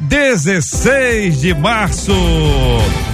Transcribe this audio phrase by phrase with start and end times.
[0.00, 2.12] 16 de março.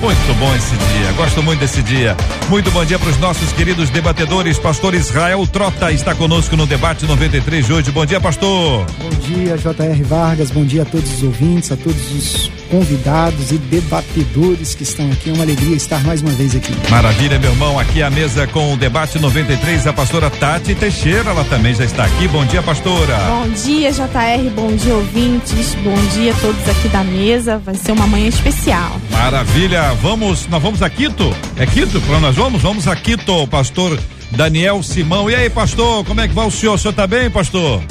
[0.00, 2.16] Muito bom esse dia, gosto muito desse dia.
[2.48, 4.56] Muito bom dia para os nossos queridos debatedores.
[4.56, 7.90] Pastor Israel Trota está conosco no debate 93 de hoje.
[7.90, 8.86] Bom dia, pastor.
[9.00, 10.02] Bom dia, J.R.
[10.04, 10.52] Vargas.
[10.52, 15.30] Bom dia a todos os ouvintes, a todos os convidados e debatedores que estão aqui.
[15.30, 16.72] É uma alegria estar mais uma vez aqui.
[16.88, 17.80] Maravilha, meu irmão.
[17.80, 22.04] Aqui a mesa com o debate 93, a pastora Tati Teixeira, ela também já está
[22.04, 22.28] aqui.
[22.28, 23.16] Bom dia, pastora.
[23.28, 24.50] Bom dia, JR.
[24.54, 25.74] Bom dia, ouvintes.
[25.82, 27.58] Bom dia a todos aqui da mesa.
[27.58, 29.00] Vai ser uma manhã especial.
[29.10, 29.92] Maravilha.
[30.02, 31.34] Vamos, nós vamos a Quito?
[31.56, 32.62] É Quito para nós vamos?
[32.62, 33.98] Vamos a Quito, pastor
[34.30, 35.30] Daniel Simão.
[35.30, 36.74] E aí, pastor, como é que vai o senhor?
[36.74, 37.82] O senhor está bem, pastor?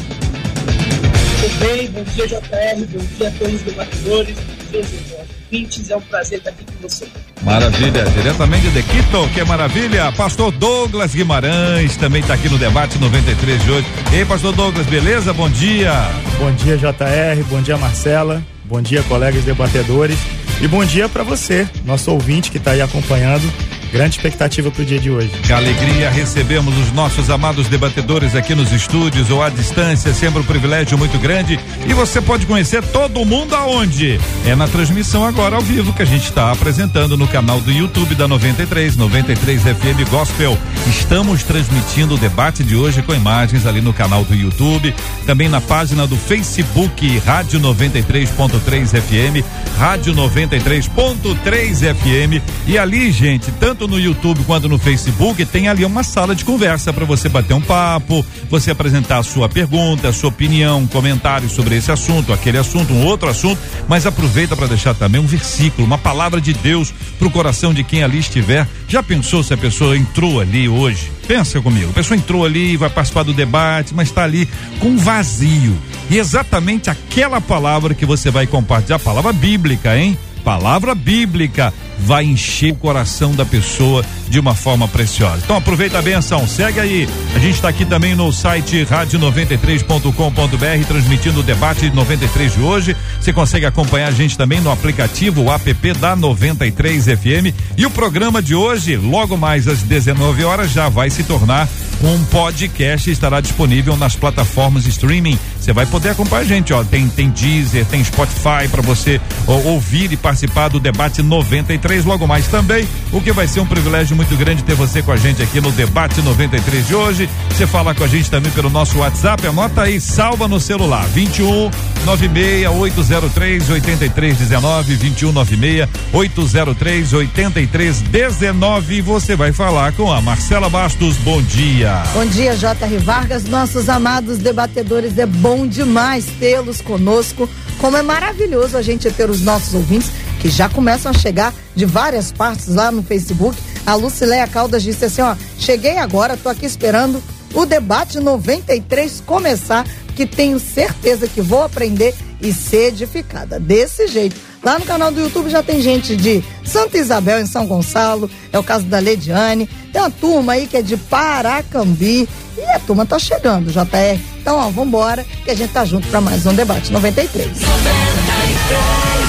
[1.42, 4.36] Tudo bem, bom dia, JR, bom dia a todos os debatedores,
[4.74, 7.08] ouvintes, é um prazer estar aqui com você.
[7.44, 10.12] Maravilha, diretamente de Quito, que maravilha.
[10.14, 13.88] Pastor Douglas Guimarães também está aqui no debate 93 de hoje.
[14.12, 15.34] Ei, pastor Douglas, beleza?
[15.34, 15.94] Bom dia.
[16.40, 20.18] Bom dia, JR, bom dia, Marcela, bom dia, colegas debatedores.
[20.62, 23.44] E bom dia para você, nosso ouvinte que está aí acompanhando
[23.92, 25.30] Grande expectativa para o dia de hoje.
[25.44, 30.44] Que alegria recebemos os nossos amados debatedores aqui nos estúdios ou à distância, sempre um
[30.44, 31.60] privilégio muito grande.
[31.88, 34.20] E você pode conhecer todo mundo aonde?
[34.46, 38.16] É na transmissão agora ao vivo que a gente está apresentando no canal do YouTube
[38.16, 40.58] da 93, 93 FM Gospel.
[40.88, 44.94] Estamos transmitindo o debate de hoje com imagens ali no canal do YouTube,
[45.26, 49.46] também na página do Facebook Rádio 93.3 FM,
[49.78, 52.44] Rádio 93.3 FM.
[52.68, 56.46] E ali, gente, tanto tanto no YouTube quanto no Facebook, tem ali uma sala de
[56.46, 61.52] conversa para você bater um papo, você apresentar a sua pergunta, a sua opinião, comentários
[61.52, 65.86] sobre esse assunto, aquele assunto, um outro assunto, mas aproveita para deixar também um versículo,
[65.86, 68.66] uma palavra de Deus para o coração de quem ali estiver.
[68.88, 71.12] Já pensou se a pessoa entrou ali hoje?
[71.28, 74.48] Pensa comigo, a pessoa entrou ali, vai participar do debate, mas está ali
[74.80, 75.78] com vazio.
[76.10, 80.18] E exatamente aquela palavra que você vai compartilhar, a palavra bíblica, hein?
[80.46, 85.42] Palavra bíblica vai encher o coração da pessoa de uma forma preciosa.
[85.44, 87.10] Então aproveita a benção, segue aí.
[87.34, 92.96] A gente está aqui também no site rádio93.com.br transmitindo o debate 93 de hoje.
[93.20, 97.90] Você consegue acompanhar a gente também no aplicativo o app da 93 FM e o
[97.90, 101.68] programa de hoje, logo mais às 19 horas já vai se tornar
[102.08, 105.40] um podcast estará disponível nas plataformas streaming.
[105.60, 106.84] Você vai poder acompanhar a gente, ó.
[106.84, 112.28] Tem tem Deezer, tem Spotify para você ó, ouvir e participar do debate 93 logo
[112.28, 112.88] mais também.
[113.12, 115.72] O que vai ser um privilégio muito grande ter você com a gente aqui no
[115.72, 117.30] debate 93 de hoje.
[117.50, 121.72] Você fala com a gente também pelo nosso WhatsApp, anota aí, salva no celular 21
[122.06, 131.16] 96 803 8319 21 96 803 8319 você vai falar com a Marcela Bastos.
[131.18, 131.95] Bom dia.
[132.14, 132.98] Bom dia, J.R.
[132.98, 135.18] Vargas, nossos amados debatedores.
[135.18, 137.50] É bom demais tê-los conosco.
[137.80, 140.10] Como é maravilhoso a gente ter os nossos ouvintes
[140.42, 143.58] que já começam a chegar de várias partes lá no Facebook.
[143.86, 147.22] A Lucileia Caldas disse assim: ó, cheguei agora, tô aqui esperando
[147.54, 149.86] o debate 93 começar,
[150.16, 153.60] que tenho certeza que vou aprender e ser edificada.
[153.60, 154.36] Desse jeito.
[154.66, 158.58] Lá no canal do YouTube já tem gente de Santa Isabel, em São Gonçalo, é
[158.58, 159.70] o caso da Lediane.
[159.94, 162.28] Tem uma turma aí que é de Paracambi.
[162.58, 164.20] E a turma tá chegando, JR.
[164.42, 167.48] Então, ó, vambora, que a gente tá junto para mais um debate 93.
[167.48, 167.66] 93.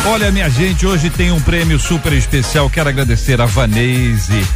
[0.07, 2.71] Olha, minha gente, hoje tem um prêmio super especial.
[2.71, 4.47] Quero agradecer a Vanese.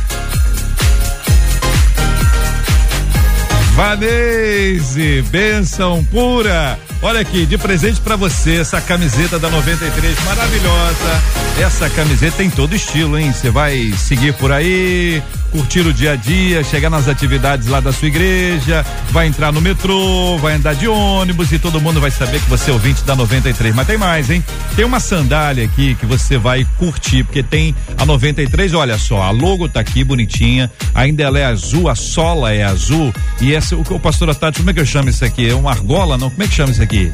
[3.75, 6.79] Vanese, benção pura.
[7.03, 11.23] Olha aqui, de presente para você, essa camiseta da 93 maravilhosa.
[11.59, 13.33] Essa camiseta tem todo estilo, hein?
[13.33, 17.91] Você vai seguir por aí, curtir o dia a dia, chegar nas atividades lá da
[17.91, 22.39] sua igreja, vai entrar no metrô, vai andar de ônibus e todo mundo vai saber
[22.39, 23.75] que você é ouvinte da 93.
[23.75, 24.45] Mas tem mais, hein?
[24.77, 29.31] Tem uma sandália aqui que você vai curtir, porque tem a 93, olha só, a
[29.31, 33.81] logo tá aqui bonitinha, ainda ela é azul, a sola é azul e essa, o,
[33.81, 35.49] o pastor Tati, como é que eu chamo isso aqui?
[35.49, 36.29] É uma argola, não?
[36.31, 36.90] Como é que chama isso aqui?
[36.91, 37.11] Aqui?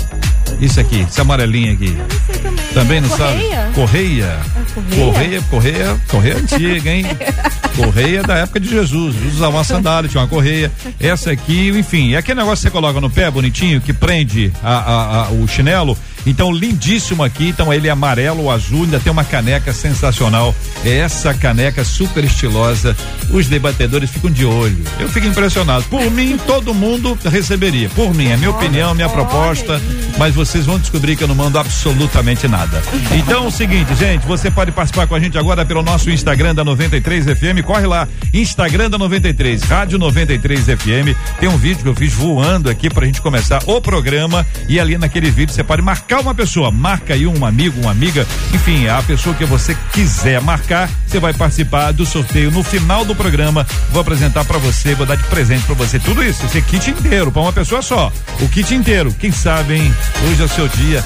[0.61, 1.89] Isso aqui, esse amarelinho aqui.
[1.89, 2.65] Eu não sei também.
[2.73, 3.61] Também não Correia?
[3.63, 3.75] sabe?
[3.75, 4.25] Correia.
[4.25, 5.13] É correia?
[5.13, 7.05] Correia, correia, correia antiga, hein?
[7.77, 9.15] Correia da época de Jesus.
[9.15, 10.73] Jesus usava uma sandália, tinha uma correia.
[10.99, 14.71] Essa aqui, enfim, é aquele negócio que você coloca no pé bonitinho, que prende a,
[14.79, 15.97] a- a- o chinelo.
[16.27, 17.49] Então, lindíssimo aqui.
[17.49, 20.55] Então, ele é amarelo ou azul, ainda tem uma caneca sensacional.
[20.85, 22.97] É essa caneca super estilosa.
[23.31, 24.85] Os debatedores ficam de olho.
[24.99, 25.85] Eu fico impressionado.
[25.85, 27.89] Por mim, todo mundo receberia.
[27.91, 29.81] Por mim, é minha opinião, minha proposta.
[30.19, 32.83] Mas vocês vão descobrir que eu não mando absolutamente nada.
[33.13, 36.55] Então, é o seguinte, gente, você pode participar com a gente agora pelo nosso Instagram
[36.55, 37.65] da 93 FM.
[37.65, 41.17] Corre lá, Instagram da 93, Rádio 93 FM.
[41.39, 44.45] Tem um vídeo que eu fiz voando aqui pra gente começar o programa.
[44.69, 46.71] E ali naquele vídeo você pode marcar uma pessoa.
[46.71, 48.27] Marca aí um amigo, uma amiga.
[48.53, 53.15] Enfim, a pessoa que você quiser marcar, você vai participar do sorteio no final do
[53.15, 53.67] programa.
[53.91, 55.99] Vou apresentar pra você, vou dar de presente pra você.
[55.99, 58.13] Tudo isso, esse kit inteiro, pra uma pessoa só.
[58.41, 59.15] O kit inteiro.
[59.19, 59.95] Quem sabe, hein?
[60.29, 61.05] Hoje é o seu dia.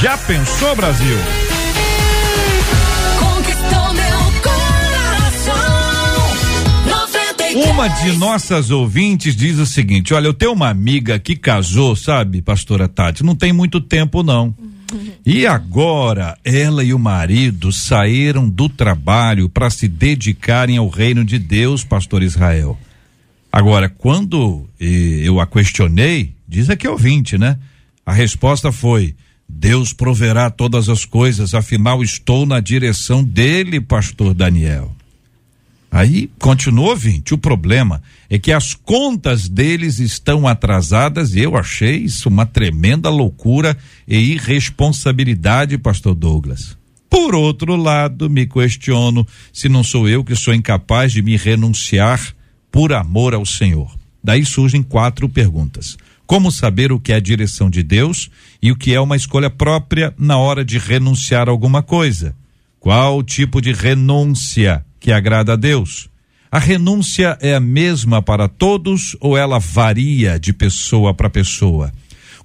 [0.00, 1.16] Já pensou, Brasil?
[7.54, 12.40] Uma de nossas ouvintes diz o seguinte: olha, eu tenho uma amiga que casou, sabe,
[12.40, 13.24] pastora Tati?
[13.24, 14.54] Não tem muito tempo, não.
[15.24, 21.38] E agora ela e o marido saíram do trabalho para se dedicarem ao reino de
[21.38, 22.78] Deus, pastor Israel.
[23.52, 27.58] Agora, quando eh, eu a questionei, diz aqui ouvinte, né?
[28.06, 29.14] A resposta foi:
[29.48, 34.94] Deus proverá todas as coisas, afinal estou na direção dele, pastor Daniel.
[35.90, 37.34] Aí continua, ouvinte.
[37.34, 43.10] O problema é que as contas deles estão atrasadas e eu achei isso uma tremenda
[43.10, 43.76] loucura
[44.06, 46.78] e irresponsabilidade, pastor Douglas.
[47.08, 52.34] Por outro lado, me questiono se não sou eu que sou incapaz de me renunciar
[52.70, 53.92] por amor ao Senhor.
[54.22, 55.96] Daí surgem quatro perguntas.
[56.24, 58.30] Como saber o que é a direção de Deus
[58.62, 62.36] e o que é uma escolha própria na hora de renunciar a alguma coisa?
[62.78, 66.08] Qual tipo de renúncia que agrada a Deus?
[66.52, 71.92] A renúncia é a mesma para todos ou ela varia de pessoa para pessoa?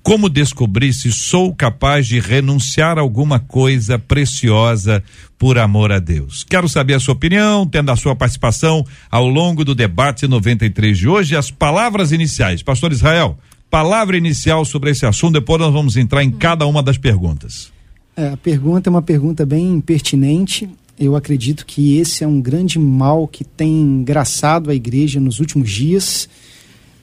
[0.03, 5.03] Como descobrir se sou capaz de renunciar a alguma coisa preciosa
[5.35, 6.43] por amor a Deus?
[6.43, 11.07] Quero saber a sua opinião, tendo a sua participação ao longo do debate 93 de
[11.07, 11.35] hoje.
[11.35, 12.61] As palavras iniciais.
[12.61, 13.39] Pastor Israel,
[13.71, 17.73] palavra inicial sobre esse assunto, depois nós vamos entrar em cada uma das perguntas.
[18.15, 20.69] É, a pergunta é uma pergunta bem pertinente.
[20.97, 25.69] Eu acredito que esse é um grande mal que tem engraçado a igreja nos últimos
[25.69, 26.29] dias,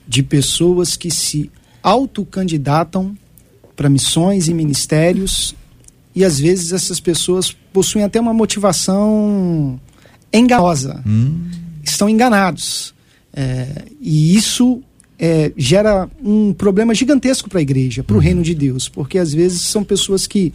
[0.09, 1.51] de pessoas que se
[1.83, 3.17] autocandidatam
[3.77, 5.55] para missões e ministérios,
[6.15, 9.81] e às vezes essas pessoas possuem até uma motivação
[10.33, 11.03] enganosa,
[11.83, 12.95] estão enganados.
[13.35, 14.83] É, e isso
[15.19, 19.33] é, gera um problema gigantesco para a igreja, para o reino de Deus, porque às
[19.33, 20.53] vezes são pessoas que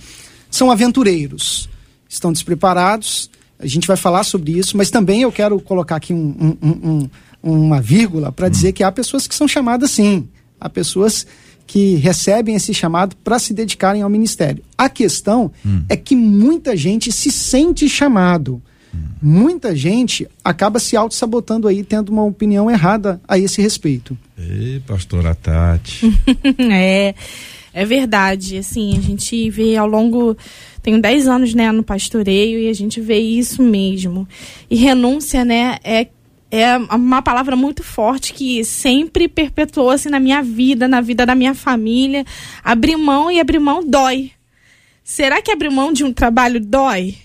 [0.49, 1.69] são aventureiros,
[2.17, 3.29] estão despreparados.
[3.59, 7.09] A gente vai falar sobre isso, mas também eu quero colocar aqui um- um- um-
[7.43, 10.27] um- uma vírgula para dizer que há pessoas que são chamadas sim,
[10.59, 11.25] há pessoas
[11.65, 14.63] que recebem esse chamado para se dedicarem ao ministério.
[14.77, 15.51] A questão
[15.89, 18.61] é que muita gente se sente chamado.
[19.21, 24.17] Muita gente acaba se auto-sabotando aí, tendo uma opinião errada a esse respeito.
[24.37, 26.11] Ei, pastora Tati.
[26.71, 27.13] É,
[27.73, 28.57] é verdade.
[28.57, 30.37] Assim, a gente vê ao longo.
[30.87, 34.25] Tenho 10 anos né, no pastoreio e a gente vê isso mesmo.
[34.69, 36.07] E renúncia, né, é,
[36.49, 41.53] é uma palavra muito forte que sempre perpetuou-se na minha vida, na vida da minha
[41.53, 42.23] família.
[42.63, 44.31] Abrir mão e abrir mão dói.
[45.03, 47.15] Será que abrir mão de um trabalho dói?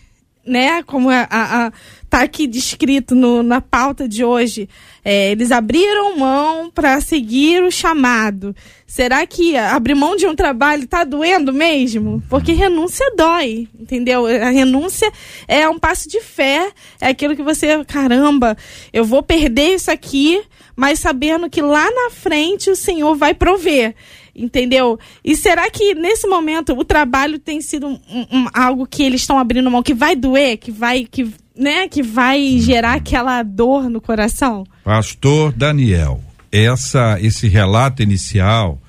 [0.45, 0.83] Né?
[0.83, 1.73] Como a, a, a-
[2.13, 4.69] tá aqui descrito no, na pauta de hoje.
[5.03, 8.55] É, eles abriram mão para seguir o chamado.
[8.87, 12.23] Será que abrir mão de um trabalho tá doendo mesmo?
[12.29, 14.27] Porque renúncia dói, entendeu?
[14.27, 15.11] A renúncia
[15.49, 18.59] é um passo de fé, é aquilo que você, caramba,
[18.93, 20.43] eu vou perder isso aqui,
[20.77, 23.95] mas sabendo que lá na frente o Senhor vai prover.
[24.35, 24.99] Entendeu?
[25.23, 28.01] E será que nesse momento o trabalho tem sido um-
[28.31, 32.03] um- algo que eles estão abrindo mão que vai doer, que vai, que, né, que
[32.03, 34.65] vai gerar aquela dor no coração?
[34.85, 38.81] Pastor Daniel, essa esse relato inicial,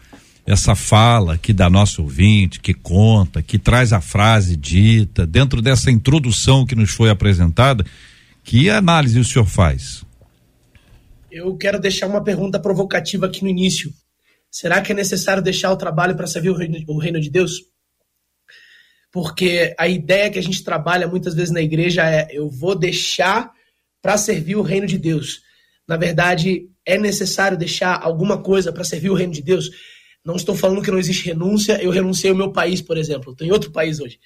[0.45, 5.89] essa fala que da nossa ouvinte, que conta, que traz a frase dita, dentro dessa
[5.89, 7.85] introdução que nos foi apresentada,
[8.43, 10.03] que análise o senhor faz?
[11.31, 13.91] Eu quero deixar uma pergunta provocativa aqui no início.
[14.51, 17.72] Será que é necessário deixar o trabalho para servir o reino, o reino de Deus?
[19.13, 23.51] Porque a ideia que a gente trabalha muitas vezes na igreja é: eu vou deixar
[24.01, 25.41] para servir o reino de Deus.
[25.87, 29.69] Na verdade, é necessário deixar alguma coisa para servir o reino de Deus?
[30.25, 31.81] Não estou falando que não existe renúncia.
[31.81, 33.33] Eu renunciei ao meu país, por exemplo.
[33.33, 34.19] Estou em outro país hoje.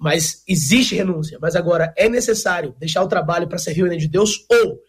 [0.00, 1.38] Mas existe renúncia.
[1.40, 4.80] Mas agora, é necessário deixar o trabalho para servir o reino de Deus ou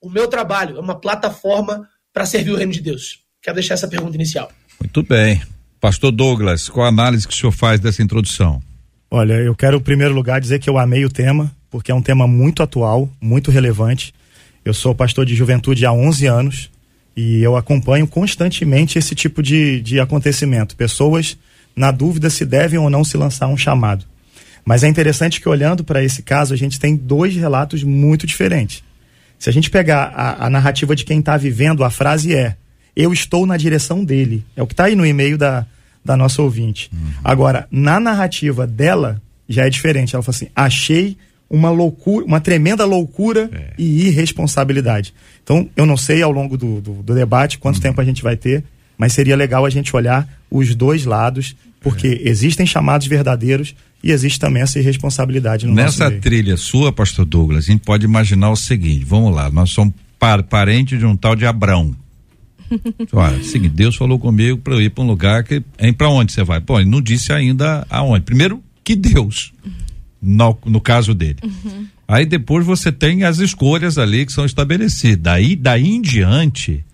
[0.00, 3.20] o meu trabalho é uma plataforma para servir o reino de Deus?
[3.42, 4.50] Quero deixar essa pergunta inicial.
[4.80, 5.42] Muito bem.
[5.80, 8.62] Pastor Douglas, qual a análise que o senhor faz dessa introdução?
[9.10, 12.02] Olha, eu quero, em primeiro lugar, dizer que eu amei o tema, porque é um
[12.02, 14.12] tema muito atual, muito relevante.
[14.62, 16.70] Eu sou pastor de juventude há 11 anos
[17.16, 20.76] e eu acompanho constantemente esse tipo de, de acontecimento.
[20.76, 21.38] Pessoas
[21.74, 24.04] na dúvida se devem ou não se lançar um chamado.
[24.62, 28.84] Mas é interessante que, olhando para esse caso, a gente tem dois relatos muito diferentes.
[29.38, 32.56] Se a gente pegar a, a narrativa de quem está vivendo, a frase é:
[32.94, 34.44] Eu estou na direção dele.
[34.54, 35.66] É o que está aí no e-mail da,
[36.04, 36.90] da nossa ouvinte.
[36.92, 37.12] Uhum.
[37.22, 40.14] Agora, na narrativa dela, já é diferente.
[40.14, 41.16] Ela fala assim: Achei
[41.50, 43.72] uma loucura, uma tremenda loucura é.
[43.78, 45.14] e irresponsabilidade.
[45.42, 47.82] Então, eu não sei ao longo do, do, do debate quanto uhum.
[47.82, 48.62] tempo a gente vai ter,
[48.96, 52.28] mas seria legal a gente olhar os dois lados, porque é.
[52.28, 57.72] existem chamados verdadeiros e existe também essa irresponsabilidade no Nessa trilha sua, pastor Douglas, a
[57.72, 61.46] gente pode imaginar o seguinte: vamos lá, nós somos par parente de um tal de
[61.46, 61.94] Abrão.
[63.12, 65.62] Olha, seguinte, Deus falou comigo para eu ir para um lugar que.
[65.96, 66.60] Para onde você vai?
[66.60, 68.24] Pô, ele não disse ainda aonde.
[68.24, 69.52] Primeiro, que Deus
[70.20, 71.38] no, no caso dele.
[71.42, 71.86] Uhum.
[72.06, 75.22] Aí depois você tem as escolhas ali que são estabelecidas.
[75.22, 76.84] Daí, daí em diante,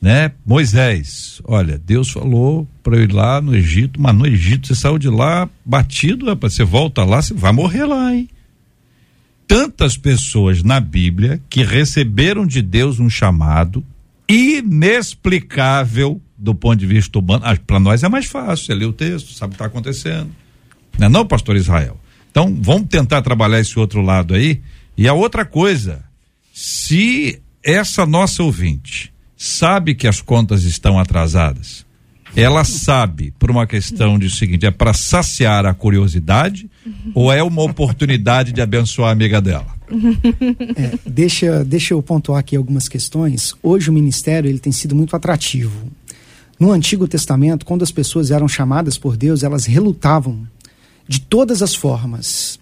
[0.00, 0.32] né?
[0.44, 4.98] Moisés, olha, Deus falou para eu ir lá no Egito, mas no Egito você saiu
[4.98, 8.28] de lá batido, rapaz, você volta lá, você vai morrer lá, hein?
[9.46, 13.84] Tantas pessoas na Bíblia que receberam de Deus um chamado
[14.28, 17.42] inexplicável do ponto de vista humano.
[17.44, 20.30] Ah, para nós é mais fácil, você lê o texto, sabe o que está acontecendo.
[20.98, 21.98] Não é não, pastor Israel?
[22.30, 24.60] Então, vamos tentar trabalhar esse outro lado aí.
[24.96, 26.04] E a outra coisa,
[26.52, 31.85] se essa nossa ouvinte sabe que as contas estão atrasadas,
[32.36, 36.68] ela sabe por uma questão de seguinte, é para saciar a curiosidade
[37.14, 39.74] ou é uma oportunidade de abençoar a amiga dela?
[40.76, 43.54] É, deixa, deixa eu pontuar aqui algumas questões.
[43.62, 45.90] Hoje o ministério ele tem sido muito atrativo.
[46.58, 50.46] No Antigo Testamento, quando as pessoas eram chamadas por Deus, elas relutavam
[51.08, 52.58] de todas as formas.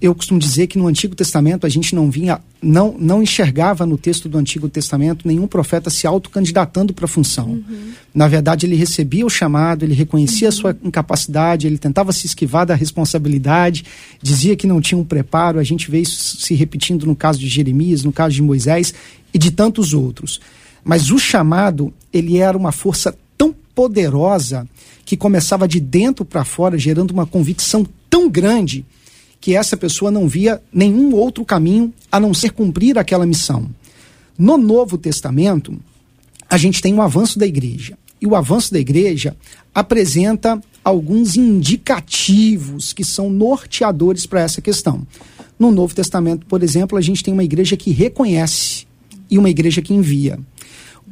[0.00, 3.98] Eu costumo dizer que no Antigo Testamento a gente não vinha, não, não enxergava no
[3.98, 7.48] texto do Antigo Testamento nenhum profeta se autocandidatando para a função.
[7.48, 7.92] Uhum.
[8.14, 10.48] Na verdade, ele recebia o chamado, ele reconhecia uhum.
[10.48, 13.84] a sua incapacidade, ele tentava se esquivar da responsabilidade,
[14.22, 15.58] dizia que não tinha um preparo.
[15.58, 18.94] A gente vê isso se repetindo no caso de Jeremias, no caso de Moisés
[19.32, 20.40] e de tantos outros.
[20.84, 24.68] Mas o chamado, ele era uma força tão poderosa
[25.04, 28.84] que começava de dentro para fora, gerando uma convicção tão grande
[29.44, 33.68] que essa pessoa não via nenhum outro caminho a não ser cumprir aquela missão.
[34.38, 35.78] No Novo Testamento,
[36.48, 37.98] a gente tem um avanço da igreja.
[38.22, 39.36] E o avanço da igreja
[39.74, 45.06] apresenta alguns indicativos que são norteadores para essa questão.
[45.58, 48.86] No Novo Testamento, por exemplo, a gente tem uma igreja que reconhece
[49.30, 50.38] e uma igreja que envia.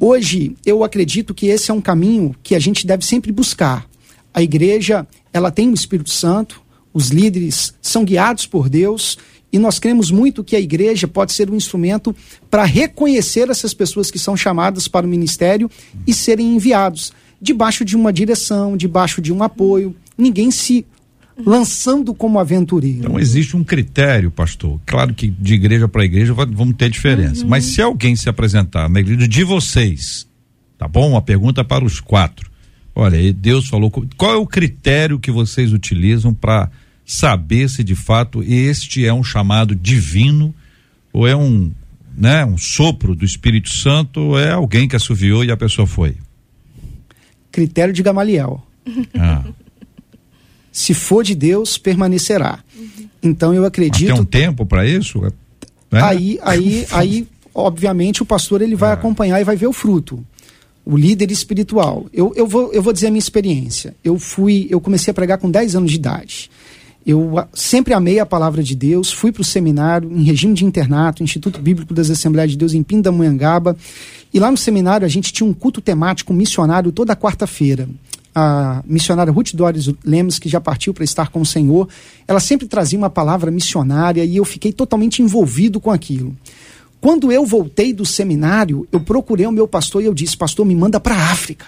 [0.00, 3.86] Hoje, eu acredito que esse é um caminho que a gente deve sempre buscar.
[4.32, 6.61] A igreja, ela tem o Espírito Santo,
[6.92, 9.18] os líderes são guiados por Deus
[9.52, 12.16] e nós cremos muito que a igreja pode ser um instrumento
[12.50, 15.70] para reconhecer essas pessoas que são chamadas para o ministério
[16.06, 19.94] e serem enviados debaixo de uma direção, debaixo de um apoio.
[20.16, 20.86] Ninguém se
[21.44, 23.00] lançando como aventureiro.
[23.00, 24.80] Então existe um critério, pastor.
[24.86, 27.42] Claro que de igreja para igreja vamos ter diferença.
[27.42, 27.48] Uhum.
[27.48, 30.26] Mas se alguém se apresentar na igreja de vocês,
[30.78, 31.10] tá bom?
[31.10, 32.50] Uma pergunta para os quatro.
[32.94, 33.90] Olha, Deus falou.
[33.90, 36.70] Qual é o critério que vocês utilizam para
[37.04, 40.54] saber se de fato este é um chamado divino
[41.12, 41.70] ou é um,
[42.16, 46.16] né, um sopro do Espírito Santo ou é alguém que assoviou e a pessoa foi?
[47.50, 48.66] Critério de Gamaliel.
[49.14, 49.44] Ah.
[50.72, 52.60] Se for de Deus, permanecerá.
[52.74, 53.08] Uhum.
[53.22, 54.08] Então eu acredito.
[54.08, 55.20] Mas tem um tempo para isso?
[55.20, 55.30] Né?
[55.92, 58.92] Aí, aí, aí, obviamente, o pastor ele vai é.
[58.94, 60.24] acompanhar e vai ver o fruto.
[60.84, 62.06] O líder espiritual.
[62.12, 63.94] Eu, eu, vou, eu vou dizer a minha experiência.
[64.02, 66.50] Eu fui, eu comecei a pregar com 10 anos de idade.
[67.04, 71.22] Eu sempre amei a palavra de Deus, fui para o seminário em regime de internato,
[71.22, 73.76] Instituto Bíblico das Assembleias de Deus em Pindamonhangaba.
[74.32, 77.88] E lá no seminário a gente tinha um culto temático missionário toda quarta-feira
[78.34, 81.88] a missionária Ruth Doris Lemos, que já partiu para estar com o Senhor,
[82.26, 86.34] ela sempre trazia uma palavra missionária e eu fiquei totalmente envolvido com aquilo.
[87.00, 90.74] Quando eu voltei do seminário, eu procurei o meu pastor e eu disse: Pastor, me
[90.74, 91.66] manda para a África.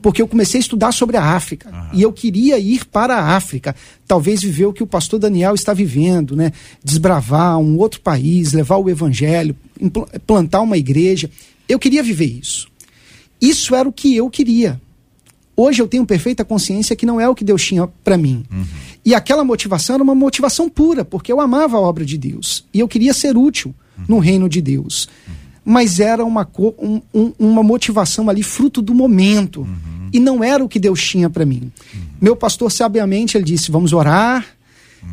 [0.00, 1.98] Porque eu comecei a estudar sobre a África uhum.
[1.98, 3.74] e eu queria ir para a África,
[4.06, 6.52] talvez viver o que o pastor Daniel está vivendo, né?
[6.82, 9.56] Desbravar um outro país, levar o evangelho,
[10.26, 11.30] plantar uma igreja.
[11.68, 12.68] Eu queria viver isso.
[13.40, 14.80] Isso era o que eu queria.
[15.56, 18.44] Hoje eu tenho perfeita consciência que não é o que Deus tinha para mim.
[19.04, 22.80] E aquela motivação era uma motivação pura, porque eu amava a obra de Deus e
[22.80, 23.74] eu queria ser útil
[24.08, 25.08] no reino de Deus.
[25.64, 29.66] Mas era uma, um- um- uma motivação ali fruto do momento.
[30.12, 31.70] E não era o que Deus tinha para mim.
[32.20, 34.44] Meu pastor sabiamente ele disse: vamos orar,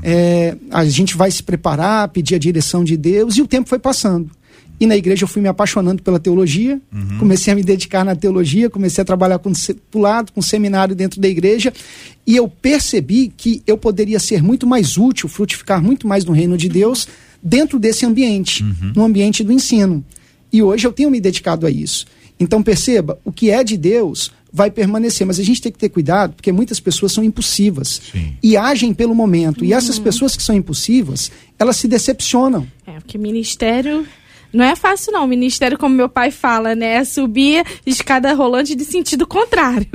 [0.03, 3.37] é, a gente vai se preparar, pedir a direção de Deus.
[3.37, 4.29] E o tempo foi passando.
[4.79, 6.79] E na igreja eu fui me apaixonando pela teologia,
[7.19, 11.27] comecei a me dedicar na teologia, comecei a trabalhar com discipulado, com seminário dentro da
[11.27, 11.73] igreja,
[12.25, 16.57] e eu percebi que eu poderia ser muito mais útil, frutificar muito mais no reino
[16.57, 17.09] de Deus
[17.43, 18.63] dentro desse ambiente,
[18.95, 20.01] no ambiente do ensino.
[20.51, 22.05] E hoje eu tenho me dedicado a isso.
[22.39, 25.89] Então perceba, o que é de Deus vai permanecer, mas a gente tem que ter
[25.89, 28.33] cuidado, porque muitas pessoas são impulsivas Sim.
[28.41, 29.63] e agem pelo momento.
[29.63, 32.67] E essas pessoas que são impulsivas, elas se decepcionam.
[32.87, 34.07] É, porque ministério
[34.51, 35.27] não é fácil, não.
[35.27, 36.95] Ministério, como meu pai fala, né?
[36.95, 39.87] É subir escada rolante de sentido contrário.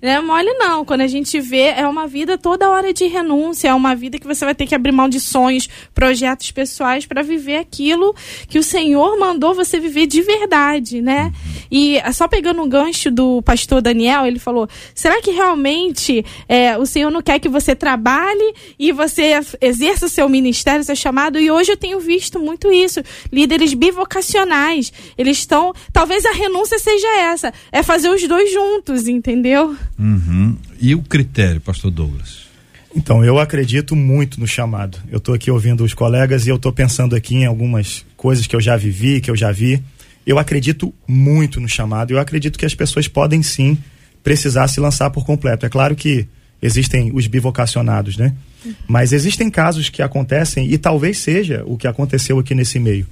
[0.00, 0.84] Não é mole, não.
[0.84, 3.68] Quando a gente vê, é uma vida toda hora de renúncia.
[3.68, 7.22] É uma vida que você vai ter que abrir mão de sonhos, projetos pessoais para
[7.22, 8.14] viver aquilo
[8.48, 11.32] que o Senhor mandou você viver de verdade, né?
[11.70, 16.78] E é só pegando um gancho do pastor Daniel, ele falou: será que realmente é,
[16.78, 21.38] o Senhor não quer que você trabalhe e você exerça o seu ministério, seu chamado?
[21.38, 23.02] E hoje eu tenho visto muito isso.
[23.32, 24.92] Líderes bivocacionais.
[25.18, 25.72] Eles estão.
[25.92, 29.76] Talvez a renúncia seja essa: é fazer os dois juntos, entendeu?
[29.98, 30.56] Uhum.
[30.80, 32.42] E o critério, pastor Douglas?
[32.94, 34.98] Então, eu acredito muito no chamado.
[35.10, 38.54] Eu estou aqui ouvindo os colegas e eu estou pensando aqui em algumas coisas que
[38.54, 39.82] eu já vivi, que eu já vi.
[40.26, 42.12] Eu acredito muito no chamado.
[42.12, 43.78] Eu acredito que as pessoas podem sim
[44.22, 45.66] precisar se lançar por completo.
[45.66, 46.28] É claro que
[46.60, 48.34] existem os bivocacionados, né?
[48.86, 53.06] Mas existem casos que acontecem e talvez seja o que aconteceu aqui nesse meio.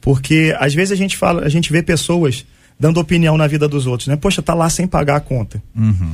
[0.00, 2.46] Porque às vezes a gente fala, a gente vê pessoas
[2.78, 4.16] dando opinião na vida dos outros, né?
[4.16, 5.62] Poxa, tá lá sem pagar a conta.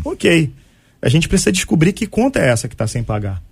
[0.05, 0.53] Ok.
[1.03, 3.43] A gente precisa descobrir que conta é essa que está sem pagar.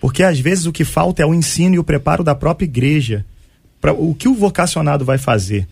[0.00, 3.24] Porque às vezes o que falta é o ensino e o preparo da própria igreja.
[3.80, 5.68] Para o que o vocacionado vai fazer.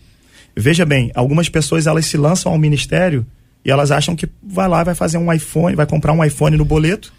[0.55, 3.25] Veja bem, algumas pessoas elas se lançam ao ministério
[3.65, 6.65] e elas acham que vai lá, vai fazer um iPhone, vai comprar um iPhone no
[6.65, 7.11] boleto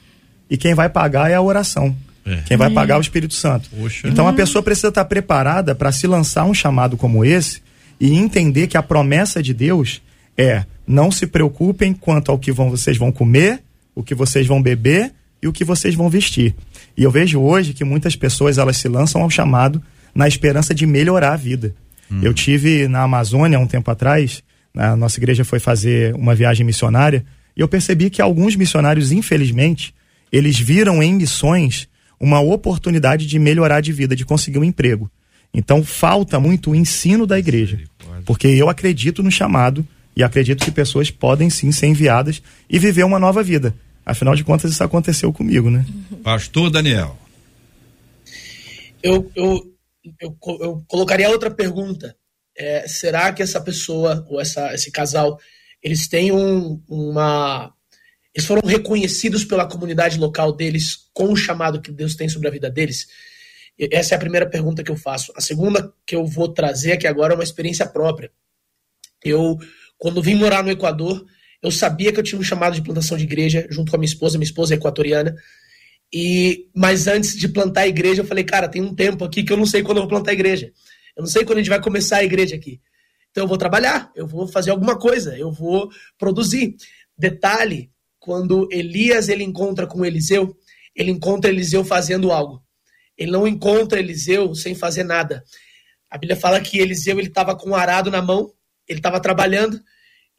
[0.49, 1.97] e quem vai pagar é a oração.
[2.27, 2.37] É.
[2.47, 3.69] Quem vai pagar é o Espírito Santo.
[3.71, 4.09] Poxa.
[4.09, 7.63] Então a pessoa precisa estar preparada para se lançar um chamado como esse
[8.01, 10.01] e entender que a promessa de Deus
[10.37, 13.63] é: não se preocupem quanto ao que vão, vocês vão comer,
[13.95, 16.55] o que vocês vão beber e o que vocês vão vestir.
[16.97, 19.83] E eu vejo hoje que muitas pessoas elas se lançam ao chamado
[20.15, 21.75] na esperança de melhorar a vida.
[22.23, 24.43] Eu tive na Amazônia um tempo atrás,
[24.77, 27.25] a nossa igreja foi fazer uma viagem missionária
[27.57, 29.95] e eu percebi que alguns missionários, infelizmente,
[30.31, 35.11] eles viram em missões uma oportunidade de melhorar de vida, de conseguir um emprego.
[35.53, 37.81] Então falta muito o ensino da igreja,
[38.25, 43.05] porque eu acredito no chamado e acredito que pessoas podem sim ser enviadas e viver
[43.05, 43.75] uma nova vida.
[44.05, 45.87] Afinal de contas, isso aconteceu comigo, né?
[46.23, 47.17] Pastor Daniel.
[49.03, 49.73] eu, eu,
[50.21, 52.15] eu, eu colocaria outra pergunta.
[52.57, 55.39] É, será que essa pessoa ou essa, esse casal
[55.85, 57.74] eles têm um, uma
[58.35, 62.51] eles foram reconhecidos pela comunidade local deles com o chamado que Deus tem sobre a
[62.51, 63.07] vida deles?
[63.79, 65.33] Essa é a primeira pergunta que eu faço.
[65.37, 68.31] A segunda que eu vou trazer aqui agora é uma experiência própria.
[69.25, 69.59] Eu,
[69.97, 71.25] quando vim morar no Equador,
[71.63, 74.09] eu sabia que eu tinha um chamado de plantação de igreja junto com a minha
[74.09, 74.37] esposa.
[74.37, 75.35] Minha esposa é equatoriana.
[76.13, 79.53] E mas antes de plantar a igreja, eu falei, cara, tem um tempo aqui que
[79.53, 80.73] eu não sei quando eu vou plantar a igreja.
[81.17, 82.81] Eu não sei quando a gente vai começar a igreja aqui.
[83.31, 86.77] Então eu vou trabalhar, eu vou fazer alguma coisa, eu vou produzir.
[87.17, 87.91] Detalhe,
[88.25, 90.57] quando Elias ele encontra com Eliseu,
[90.97, 92.65] ele encontra Eliseu fazendo algo.
[93.19, 95.45] Ele não encontra Eliseu sem fazer nada.
[96.09, 98.51] A Bíblia fala que Eliseu ele estava com um arado na mão,
[98.89, 99.79] ele estava trabalhando,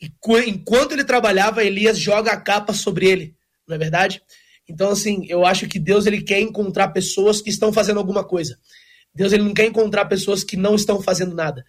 [0.01, 0.11] e
[0.47, 3.35] enquanto ele trabalhava, Elias joga a capa sobre ele,
[3.67, 4.19] não é verdade?
[4.67, 8.57] Então, assim, eu acho que Deus ele quer encontrar pessoas que estão fazendo alguma coisa.
[9.13, 11.63] Deus ele não quer encontrar pessoas que não estão fazendo nada.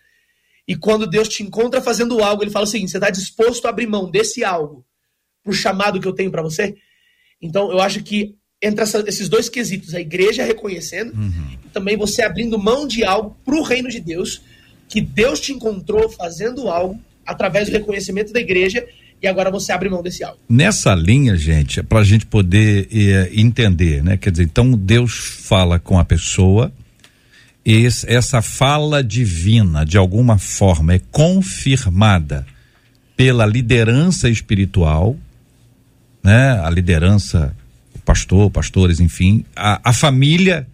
[0.67, 3.69] E quando Deus te encontra fazendo algo, ele fala o seguinte: você está disposto a
[3.69, 4.86] abrir mão desse algo
[5.47, 6.75] para o chamado que eu tenho para você?
[7.41, 11.13] Então, eu acho que entre essa- esses dois quesitos, a igreja reconhecendo
[11.65, 14.43] e também você abrindo mão de algo para o reino de Deus,
[14.89, 18.85] que Deus te encontrou fazendo algo através do reconhecimento da igreja
[19.23, 20.39] e agora você abre mão desse algo.
[20.49, 24.17] Nessa linha, gente, é para a gente poder eh, entender, né?
[24.17, 26.73] Quer dizer, então Deus fala com a pessoa,
[27.65, 32.47] e esse- essa fala divina, de alguma forma, é confirmada
[33.17, 35.17] pela liderança espiritual,
[36.27, 36.61] né?
[36.65, 37.55] A liderança,
[37.95, 40.67] o pastor, pastores, enfim, a, a família,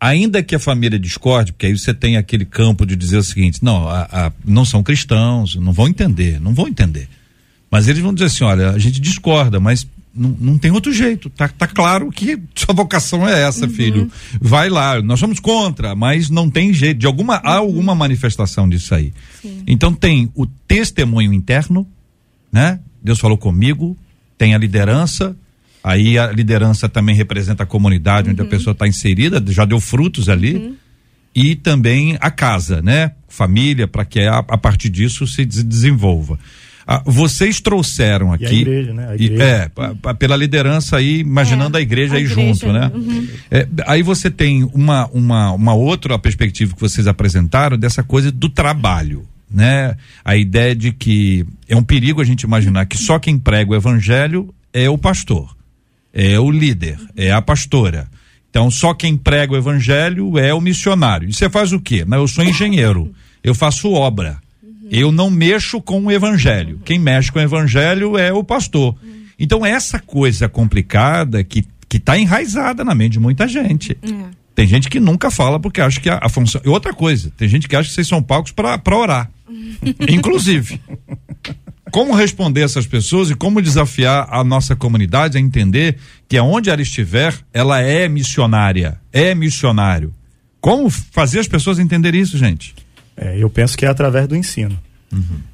[0.00, 3.58] ainda que a família discorde, porque aí você tem aquele campo de dizer o seguinte,
[3.62, 7.08] não, a- a- não são cristãos, não vão entender, não vão entender.
[7.70, 11.28] Mas eles vão dizer assim: olha, a gente discorda, mas não, não tem outro jeito.
[11.28, 14.08] Tá, tá claro que sua vocação é essa, filho.
[14.40, 16.98] Vai lá, nós somos contra, mas não tem jeito.
[17.00, 19.12] De alguma, há alguma manifestação disso aí.
[19.66, 21.84] Então tem o testemunho interno,
[22.52, 22.78] né?
[23.02, 23.96] Deus falou comigo,
[24.38, 25.36] tem a liderança,
[25.82, 30.28] aí a liderança também representa a comunidade onde a pessoa está inserida, já deu frutos
[30.28, 30.74] ali.
[31.36, 33.10] E também a casa, né?
[33.28, 36.38] Família, para que a, a partir disso se des- desenvolva.
[36.86, 38.60] Ah, vocês trouxeram E a aqui.
[38.60, 39.08] igreja, né?
[39.08, 39.42] A E- igreja.
[39.42, 42.88] é, pa- pa- pela liderança aí, imaginando É, a igreja a aí igreja, junto, né?
[42.94, 43.26] uhum.
[43.50, 48.48] É, aí você tem uma, uma, uma outra perspectiva que vocês apresentaram dessa coisa do
[48.48, 49.96] trabalho, né?
[50.24, 53.74] A ideia de que é um perigo a gente imaginar que só quem prega o
[53.74, 55.56] evangelho é o pastor,
[56.12, 58.08] é o líder, é a pastora.
[58.50, 61.28] Então, só quem prega o evangelho é o missionário.
[61.28, 62.04] E você faz o quê?
[62.04, 63.12] Não, eu sou engenheiro,
[63.42, 64.38] eu faço obra.
[64.90, 66.78] Eu não mexo com o evangelho.
[66.84, 68.94] Quem mexe com o evangelho é o pastor.
[69.38, 71.64] Então, essa coisa complicada que
[71.94, 73.96] que está enraizada na mente de muita gente.
[74.52, 76.60] Tem gente que nunca fala porque acha que a, a função.
[76.64, 79.30] E outra coisa, tem gente que acha que vocês são palcos para orar.
[80.08, 80.80] Inclusive.
[81.90, 85.96] Como responder essas pessoas e como desafiar a nossa comunidade a entender
[86.28, 90.12] que aonde ela estiver, ela é missionária, é missionário.
[90.60, 92.74] Como fazer as pessoas entenderem isso, gente?
[93.16, 94.76] É, eu penso que é através do ensino.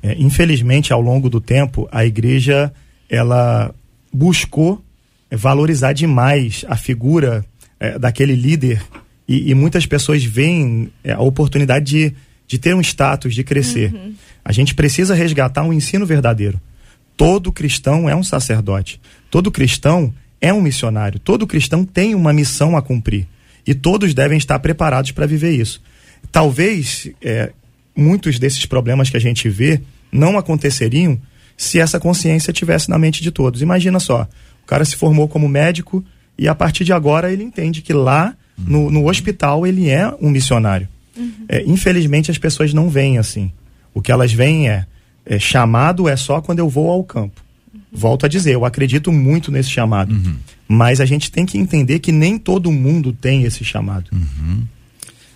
[0.03, 2.73] É, infelizmente, ao longo do tempo, a igreja
[3.09, 3.75] ela
[4.13, 4.83] buscou
[5.31, 7.45] é, valorizar demais a figura
[7.79, 8.83] é, daquele líder
[9.29, 12.15] e, e muitas pessoas veem é, a oportunidade de,
[12.51, 13.95] de ter um status, de crescer.
[14.45, 16.61] A gente precisa resgatar um ensino verdadeiro.
[17.17, 19.01] Todo cristão é um sacerdote.
[19.31, 21.21] Todo cristão é um missionário.
[21.21, 23.29] Todo cristão tem uma missão a cumprir.
[23.65, 25.81] E todos devem estar preparados para viver isso.
[26.33, 27.53] Talvez é,
[27.95, 31.21] muitos desses problemas que a gente vê não aconteceriam
[31.57, 33.63] se essa consciência tivesse na mente de todos.
[33.63, 34.27] Imagina só,
[34.65, 36.05] o cara se formou como médico
[36.37, 40.31] e a partir de agora ele entende que lá no, no hospital ele é um
[40.31, 40.89] missionário.
[41.49, 43.53] É, infelizmente as pessoas não veem assim.
[43.95, 44.87] O que elas veem é,
[45.27, 47.43] é chamado é só quando eu vou ao campo.
[47.93, 50.15] Volto a dizer, eu acredito muito nesse chamado.
[50.69, 54.11] Mas a gente tem que entender que nem todo mundo tem esse chamado.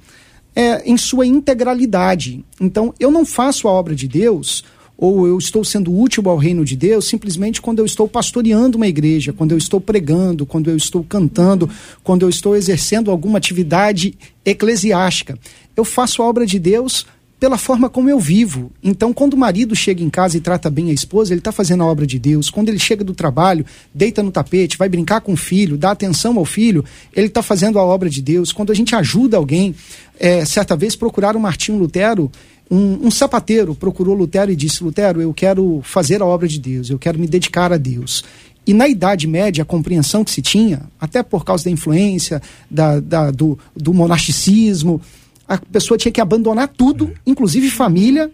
[0.58, 2.44] é, em sua integralidade.
[2.60, 4.64] Então, eu não faço a obra de Deus
[4.98, 8.88] ou eu estou sendo útil ao reino de Deus simplesmente quando eu estou pastoreando uma
[8.88, 11.70] igreja, quando eu estou pregando, quando eu estou cantando,
[12.04, 15.38] quando eu estou exercendo alguma atividade eclesiástica.
[15.76, 17.06] Eu faço a obra de Deus
[17.40, 18.72] pela forma como eu vivo.
[18.82, 21.84] Então, quando o marido chega em casa e trata bem a esposa, ele está fazendo
[21.84, 22.50] a obra de Deus.
[22.50, 26.38] Quando ele chega do trabalho, deita no tapete, vai brincar com o filho, dá atenção
[26.38, 26.84] ao filho,
[27.16, 28.52] ele está fazendo a obra de Deus.
[28.52, 29.76] Quando a gente ajuda alguém,
[30.20, 32.32] é, certa vez procuraram Martinho Lutero,
[32.72, 36.90] um, um sapateiro procurou Lutero e disse: Lutero, eu quero fazer a obra de Deus,
[36.90, 38.24] eu quero me dedicar a Deus.
[38.66, 43.00] E na Idade Média, a compreensão que se tinha, até por causa da influência da,
[43.00, 45.00] da- do, do monasticismo,
[45.48, 48.30] a pessoa tinha que abandonar tudo, inclusive família,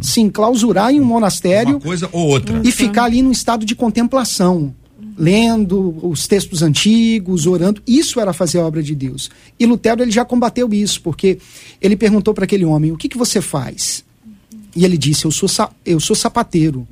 [0.00, 2.60] se enclausurar em um monastério Uma coisa ou outra.
[2.64, 4.74] e ficar ali num estado de contemplação,
[5.16, 7.80] lendo os textos antigos, orando.
[7.86, 9.30] Isso era fazer a obra de Deus.
[9.58, 11.38] E Lutero ele já combateu isso, porque
[11.80, 14.04] ele perguntou para aquele homem: "O que que você faz?"
[14.74, 15.48] E ele disse: "Eu sou
[15.84, 16.86] eu sou sapateiro."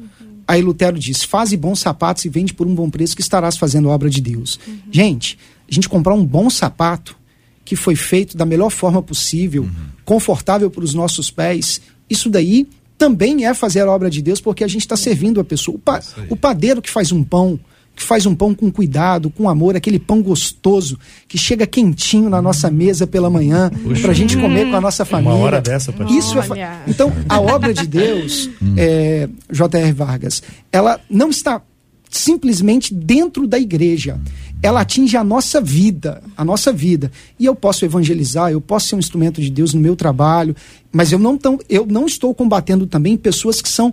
[0.47, 3.91] Aí Lutero disse: "Faze bons sapatos e vende por um bom preço que estarás fazendo
[3.91, 4.61] a obra de Deus."
[4.91, 5.37] Gente,
[5.69, 7.17] a gente comprar um bom sapato
[7.64, 9.68] que foi feito da melhor forma possível,
[10.05, 12.66] confortável para os nossos pés, isso daí
[12.98, 15.77] também é fazer a obra de Deus, porque a gente está servindo a pessoa.
[15.77, 16.00] O, pa-
[16.31, 17.59] o padeiro que faz um pão,
[17.96, 22.40] que faz um pão com cuidado, com amor, aquele pão gostoso, que chega quentinho na
[22.42, 23.70] nossa mesa pela manhã,
[24.03, 25.35] para a gente comer com a nossa família.
[25.35, 26.16] hora dessa, pastor.
[26.16, 26.83] Isso é fa-.
[26.87, 29.92] Então, a obra de Deus, é, J.R.
[29.92, 31.62] Vargas, ela não está
[32.11, 34.20] simplesmente dentro da igreja.
[34.64, 37.12] Ela atinge a nossa vida, a nossa vida.
[37.38, 40.57] E eu posso evangelizar, eu posso ser um instrumento de Deus no meu trabalho,
[40.90, 43.92] mas eu não, tão, eu não estou combatendo também pessoas que são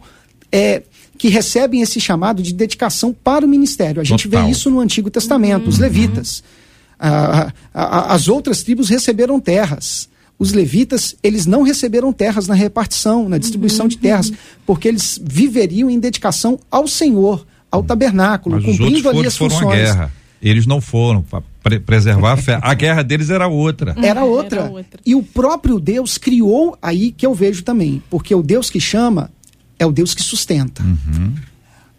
[0.50, 0.82] é,
[1.18, 4.00] que recebem esse chamado de dedicação para o ministério.
[4.00, 4.46] A gente Total.
[4.46, 6.42] vê isso no Antigo Testamento, os levitas.
[6.98, 10.08] Ah, ah, ah, as outras tribos receberam terras.
[10.40, 14.32] Os levitas, eles não receberam terras na repartição, na distribuição de terras,
[14.66, 19.38] porque eles viveriam em dedicação ao Senhor, ao tabernáculo, Mas os cumprindo ali foram, as
[19.38, 19.78] foram à funções.
[19.78, 20.21] guerra.
[20.42, 22.60] Eles não foram para preservar a fé.
[22.62, 23.96] A guerra deles era outra.
[24.02, 24.62] Era outra.
[24.62, 25.00] Era outra.
[25.06, 28.02] E o próprio Deus criou aí que eu vejo também.
[28.10, 29.32] Porque o Deus que chama
[29.78, 30.84] é o Deus que sustenta.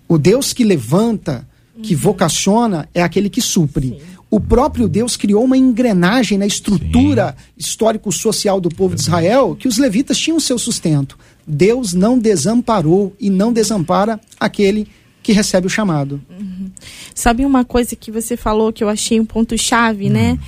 [0.09, 1.47] O Deus que levanta,
[1.83, 4.01] que vocaciona, é aquele que supre.
[4.29, 9.79] O próprio Deus criou uma engrenagem na estrutura histórico-social do povo de Israel que os
[9.79, 11.19] levitas tinham seu sustento.
[11.47, 16.21] Deus não desamparou e não desampara aquele que recebe o chamado.
[17.15, 20.39] Sabe uma coisa que você falou que eu achei um ponto-chave, né,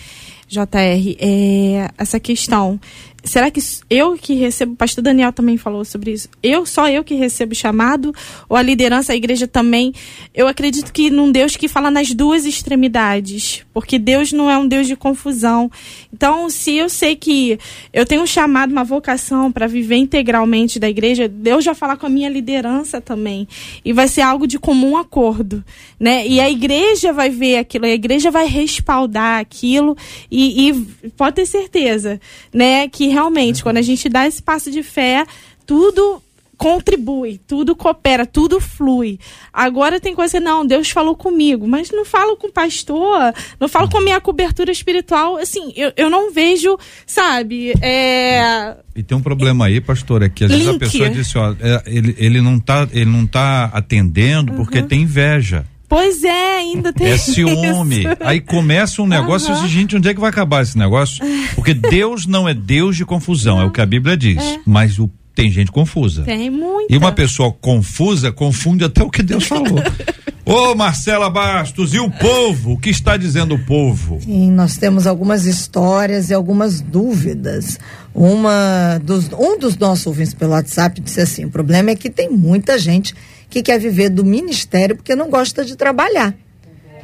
[0.49, 1.17] JR?
[1.21, 2.81] É essa questão.
[3.23, 7.03] Será que eu que recebo, o pastor Daniel também falou sobre isso, eu, só eu
[7.03, 8.13] que recebo o chamado,
[8.49, 9.95] ou a liderança, a igreja também?
[10.35, 14.67] Eu acredito que num Deus que fala nas duas extremidades, porque Deus não é um
[14.67, 15.69] Deus de confusão.
[16.13, 17.59] Então, se eu sei que
[17.93, 22.07] eu tenho um chamado, uma vocação para viver integralmente da igreja, Deus já fala com
[22.07, 23.49] a minha liderança também.
[23.85, 25.63] E vai ser algo de comum acordo,
[25.99, 26.25] né?
[26.27, 29.97] E a igreja vai ver aquilo, a igreja vai respaldar aquilo
[30.31, 32.21] e, e pode ter certeza,
[32.53, 32.87] né?
[32.89, 35.27] Que realmente, quando a gente dá esse passo de fé,
[35.67, 36.23] tudo
[36.57, 39.19] contribui, tudo coopera, tudo flui.
[39.53, 43.89] Agora tem coisa não, Deus falou comigo, mas não falo com o pastor, não falo
[43.89, 49.23] com a minha cobertura espiritual, assim, eu, eu não vejo, sabe, é, E tem um
[49.23, 50.81] problema aí, pastor, é que às vezes a Link.
[50.81, 55.65] pessoa disse, ó, é, ele, ele não tá, ele não tá atendendo porque tem inveja.
[55.89, 58.01] pois é, ainda tem É ciúme.
[58.01, 58.09] isso.
[58.21, 59.65] Aí começa um negócio Aham.
[59.65, 61.25] e gente, onde é que vai acabar esse negócio?
[61.55, 64.59] Porque Deus não é Deus de confusão, é o que a Bíblia diz.
[64.67, 66.23] Mas o- tem gente confusa.
[66.23, 66.93] Tem muita.
[66.93, 69.79] E uma pessoa confusa confunde até o que Deus falou.
[70.47, 72.73] Ô Marcela Bastos, e o povo?
[72.73, 74.21] O que está dizendo o povo?
[74.21, 77.79] Sim, nós temos algumas histórias e algumas dúvidas.
[78.15, 82.29] Uma dos, um dos nossos ouvintes pelo WhatsApp disse assim: o problema é que tem
[82.29, 83.15] muita gente
[83.49, 86.35] que quer viver do ministério porque não gosta de trabalhar.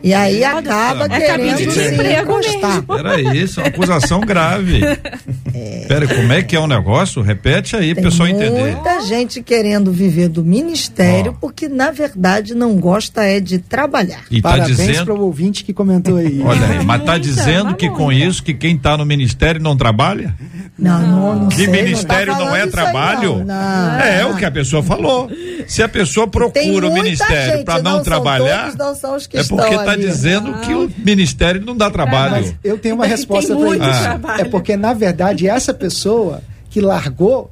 [0.03, 2.77] E aí acaba É querendo de se emprego encostar.
[2.83, 2.99] mesmo.
[2.99, 4.81] Era isso, uma acusação grave.
[5.89, 7.21] Pera, como é que é o negócio?
[7.23, 8.75] Repete aí, Tem pessoal entender.
[8.77, 11.39] muita gente querendo viver do ministério Ó.
[11.41, 14.21] porque, na verdade, não gosta é de trabalhar.
[14.31, 15.05] E tá Parabéns dizendo.
[15.07, 16.41] para o ouvinte que comentou aí.
[16.45, 20.35] Olha aí, mas tá dizendo que com isso que quem tá no ministério não trabalha?
[20.79, 23.39] Não, não, não Que sei, ministério tá não, é trabalho?
[23.39, 24.01] não, não.
[24.01, 25.29] É, o que a pessoa falou.
[25.67, 29.45] Se a pessoa procura o ministério para não, trabalhar, todos, não são os que é
[29.45, 30.07] porque tá ali.
[30.07, 32.33] dizendo que o ministério não dá trabalho.
[32.33, 34.03] Mas eu tenho uma resposta para isso.
[34.03, 34.41] trabalho.
[34.41, 37.51] É porque, na verdade, essa pessoa que largou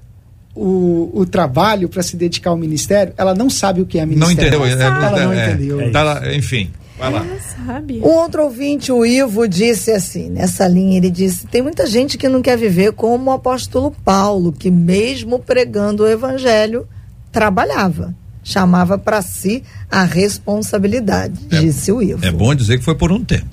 [0.54, 4.08] o, o trabalho para se dedicar ao ministério, ela não sabe o que é Não
[4.08, 4.40] ministério.
[4.48, 4.66] entendeu.
[4.66, 5.92] é, Ela não é, entendeu.
[5.92, 7.24] tá lá, enfim, vai lá.
[7.64, 8.00] Sabe?
[8.02, 12.28] Um outro ouvinte, o Ivo, disse assim, nessa linha, ele disse, tem muita gente que
[12.28, 16.88] não quer viver como o apóstolo Paulo, que mesmo pregando o evangelho,
[17.30, 18.14] trabalhava.
[18.48, 22.24] Chamava para si a responsabilidade, disse o Ivo.
[22.24, 23.44] É bom dizer que foi por um tempo.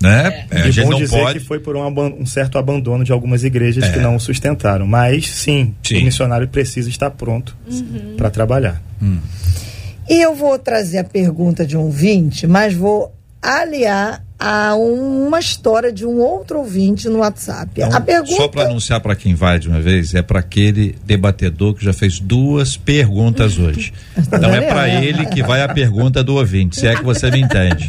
[0.00, 0.46] Né?
[0.50, 1.38] É, a e gente bom não dizer pode.
[1.40, 3.92] que foi por um, um certo abandono de algumas igrejas É.
[3.92, 4.86] que não o sustentaram.
[4.86, 5.98] Mas sim, Sim.
[6.02, 8.14] o missionário precisa estar pronto Uhum.
[8.16, 8.80] para trabalhar.
[10.08, 15.38] E eu vou trazer a pergunta de um ouvinte, mas vou aliar a um- uma
[15.38, 17.80] história de um outro ouvinte no WhatsApp.
[17.80, 18.34] a pergunta...
[18.34, 21.92] Só para anunciar para quem vai de uma vez, é para aquele debatedor que já
[21.92, 23.92] fez duas perguntas hoje.
[24.32, 27.40] Então é para ele que vai a pergunta do ouvinte, se é que você me
[27.40, 27.86] entende.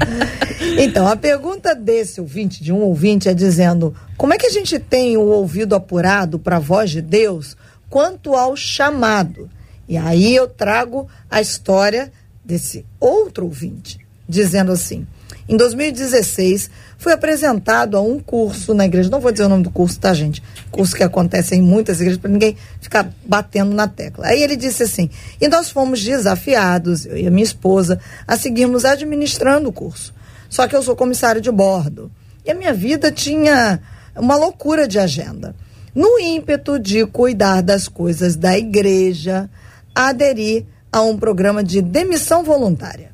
[0.77, 4.77] Então, a pergunta desse ouvinte, de um ouvinte, é dizendo: como é que a gente
[4.79, 7.55] tem o ouvido apurado para a voz de Deus
[7.89, 9.49] quanto ao chamado?
[9.87, 12.11] E aí eu trago a história
[12.43, 15.05] desse outro ouvinte, dizendo assim:
[15.47, 19.09] em 2016, fui apresentado a um curso na igreja.
[19.09, 20.41] Não vou dizer o nome do curso, tá, gente?
[20.71, 24.27] Curso que acontece em muitas igrejas, para ninguém ficar batendo na tecla.
[24.27, 25.09] Aí ele disse assim:
[25.41, 30.13] e nós fomos desafiados, eu e a minha esposa, a seguirmos administrando o curso.
[30.49, 32.11] Só que eu sou comissário de bordo.
[32.45, 33.79] E a minha vida tinha
[34.15, 35.55] uma loucura de agenda.
[35.95, 39.49] No ímpeto de cuidar das coisas da igreja,
[39.93, 43.12] aderi a um programa de demissão voluntária.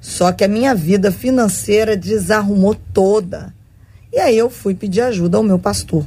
[0.00, 3.54] Só que a minha vida financeira desarrumou toda.
[4.12, 6.06] E aí eu fui pedir ajuda ao meu pastor.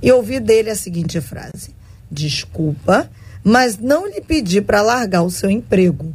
[0.00, 1.70] E ouvi dele a seguinte frase:
[2.10, 3.10] Desculpa,
[3.42, 6.14] mas não lhe pedi para largar o seu emprego.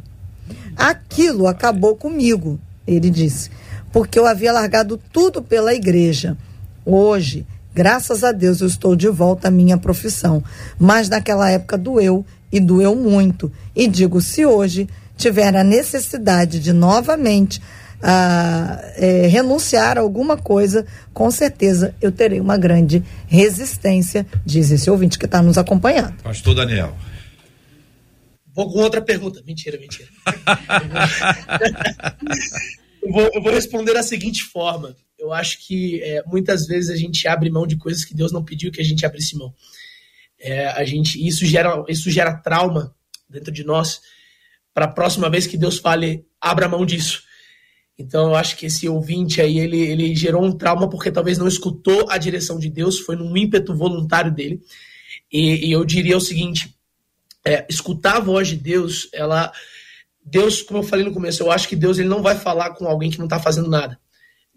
[0.76, 3.50] Aquilo acabou comigo, ele disse,
[3.92, 6.36] porque eu havia largado tudo pela igreja.
[6.84, 10.42] Hoje, graças a Deus, eu estou de volta à minha profissão.
[10.78, 13.52] Mas naquela época doeu e doeu muito.
[13.76, 17.60] E digo, se hoje tiver a necessidade de novamente
[18.02, 24.90] ah, eh, renunciar a alguma coisa, com certeza eu terei uma grande resistência, diz esse
[24.90, 26.20] ouvinte que está nos acompanhando.
[26.22, 26.96] Pastor Daniel.
[28.54, 29.42] Vou com outra pergunta.
[29.46, 30.08] Mentira, mentira.
[33.02, 34.94] eu, vou, eu vou responder da seguinte forma.
[35.18, 38.44] Eu acho que é, muitas vezes a gente abre mão de coisas que Deus não
[38.44, 39.54] pediu que a gente abrisse mão.
[40.38, 42.92] É, a gente, isso gera, isso gera trauma
[43.30, 44.00] dentro de nós.
[44.74, 47.22] Para a próxima vez que Deus fale, abra mão disso.
[47.98, 51.46] Então eu acho que esse ouvinte aí, ele, ele gerou um trauma porque talvez não
[51.46, 54.60] escutou a direção de Deus, foi num ímpeto voluntário dele.
[55.30, 56.74] E, e eu diria o seguinte:
[57.44, 59.52] é, escutar a voz de Deus, ela.
[60.24, 62.86] Deus, como eu falei no começo, eu acho que Deus ele não vai falar com
[62.86, 63.98] alguém que não está fazendo nada.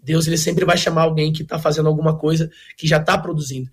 [0.00, 3.68] Deus ele sempre vai chamar alguém que está fazendo alguma coisa, que já está produzindo.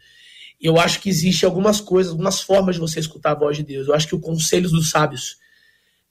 [0.60, 3.63] E eu acho que existe algumas coisas, algumas formas de você escutar a voz de
[3.63, 3.88] Deus.
[3.88, 5.38] Eu acho que o conselho dos sábios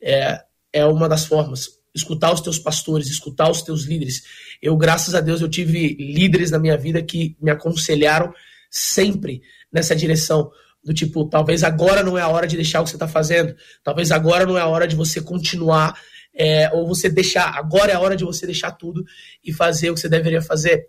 [0.02, 0.40] é,
[0.72, 1.68] é uma das formas.
[1.94, 4.22] Escutar os teus pastores, escutar os teus líderes.
[4.60, 8.32] Eu, graças a Deus, eu tive líderes na minha vida que me aconselharam
[8.70, 10.50] sempre nessa direção.
[10.82, 13.54] Do tipo, talvez agora não é a hora de deixar o que você está fazendo.
[13.84, 15.94] Talvez agora não é a hora de você continuar.
[16.34, 17.56] é, ou você deixar.
[17.56, 19.04] Agora é a hora de você deixar tudo
[19.44, 20.86] e fazer o que você deveria fazer.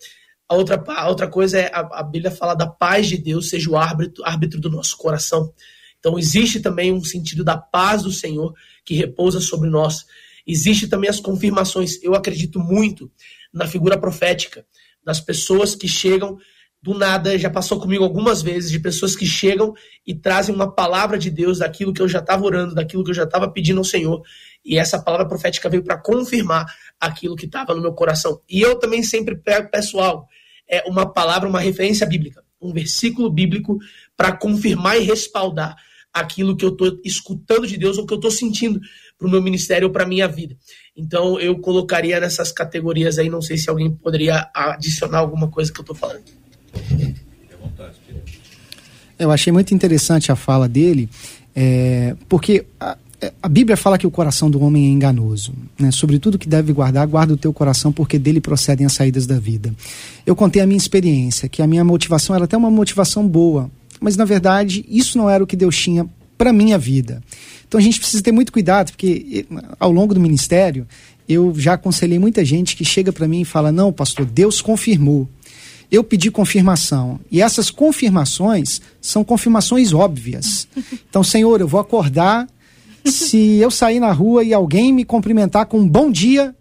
[0.47, 3.69] A outra, a outra coisa é a, a Bíblia fala da paz de Deus seja
[3.69, 5.53] o árbitro, árbitro do nosso coração.
[6.03, 10.05] Então existe também um sentido da paz do Senhor que repousa sobre nós.
[10.45, 11.97] Existe também as confirmações.
[12.03, 13.09] Eu acredito muito
[13.53, 14.65] na figura profética
[15.01, 16.37] das pessoas que chegam
[16.81, 19.73] do nada, já passou comigo algumas vezes, de pessoas que chegam
[20.05, 23.15] e trazem uma palavra de Deus daquilo que eu já estava orando, daquilo que eu
[23.15, 24.21] já estava pedindo ao Senhor.
[24.65, 26.65] E essa palavra profética veio para confirmar
[26.99, 28.41] aquilo que estava no meu coração.
[28.49, 30.27] E eu também sempre pego, peço algo,
[30.69, 33.77] é uma palavra, uma referência bíblica, um versículo bíblico
[34.17, 35.77] para confirmar e respaldar
[36.13, 38.79] aquilo que eu estou escutando de Deus ou que eu estou sentindo
[39.17, 40.55] para o meu ministério ou para a minha vida.
[40.95, 45.79] Então eu colocaria nessas categorias aí, não sei se alguém poderia adicionar alguma coisa que
[45.79, 46.23] eu estou falando.
[49.17, 51.09] Eu achei muito interessante a fala dele,
[51.55, 52.97] é, porque a,
[53.41, 55.53] a Bíblia fala que o coração do homem é enganoso.
[55.79, 55.91] Né?
[55.91, 59.39] Sobre tudo que deve guardar, guarda o teu coração, porque dele procedem as saídas da
[59.39, 59.73] vida.
[60.25, 63.69] Eu contei a minha experiência, que a minha motivação era até uma motivação boa,
[64.03, 66.05] mas na verdade isso não era o que Deus tinha
[66.37, 67.23] para minha vida.
[67.65, 69.45] Então a gente precisa ter muito cuidado, porque
[69.79, 70.85] ao longo do ministério
[71.27, 75.27] eu já aconselhei muita gente que chega para mim e fala: Não, pastor, Deus confirmou.
[75.89, 77.19] Eu pedi confirmação.
[77.31, 80.67] E essas confirmações são confirmações óbvias.
[81.09, 82.47] Então, Senhor, eu vou acordar.
[83.05, 86.55] Se eu sair na rua e alguém me cumprimentar com um bom dia,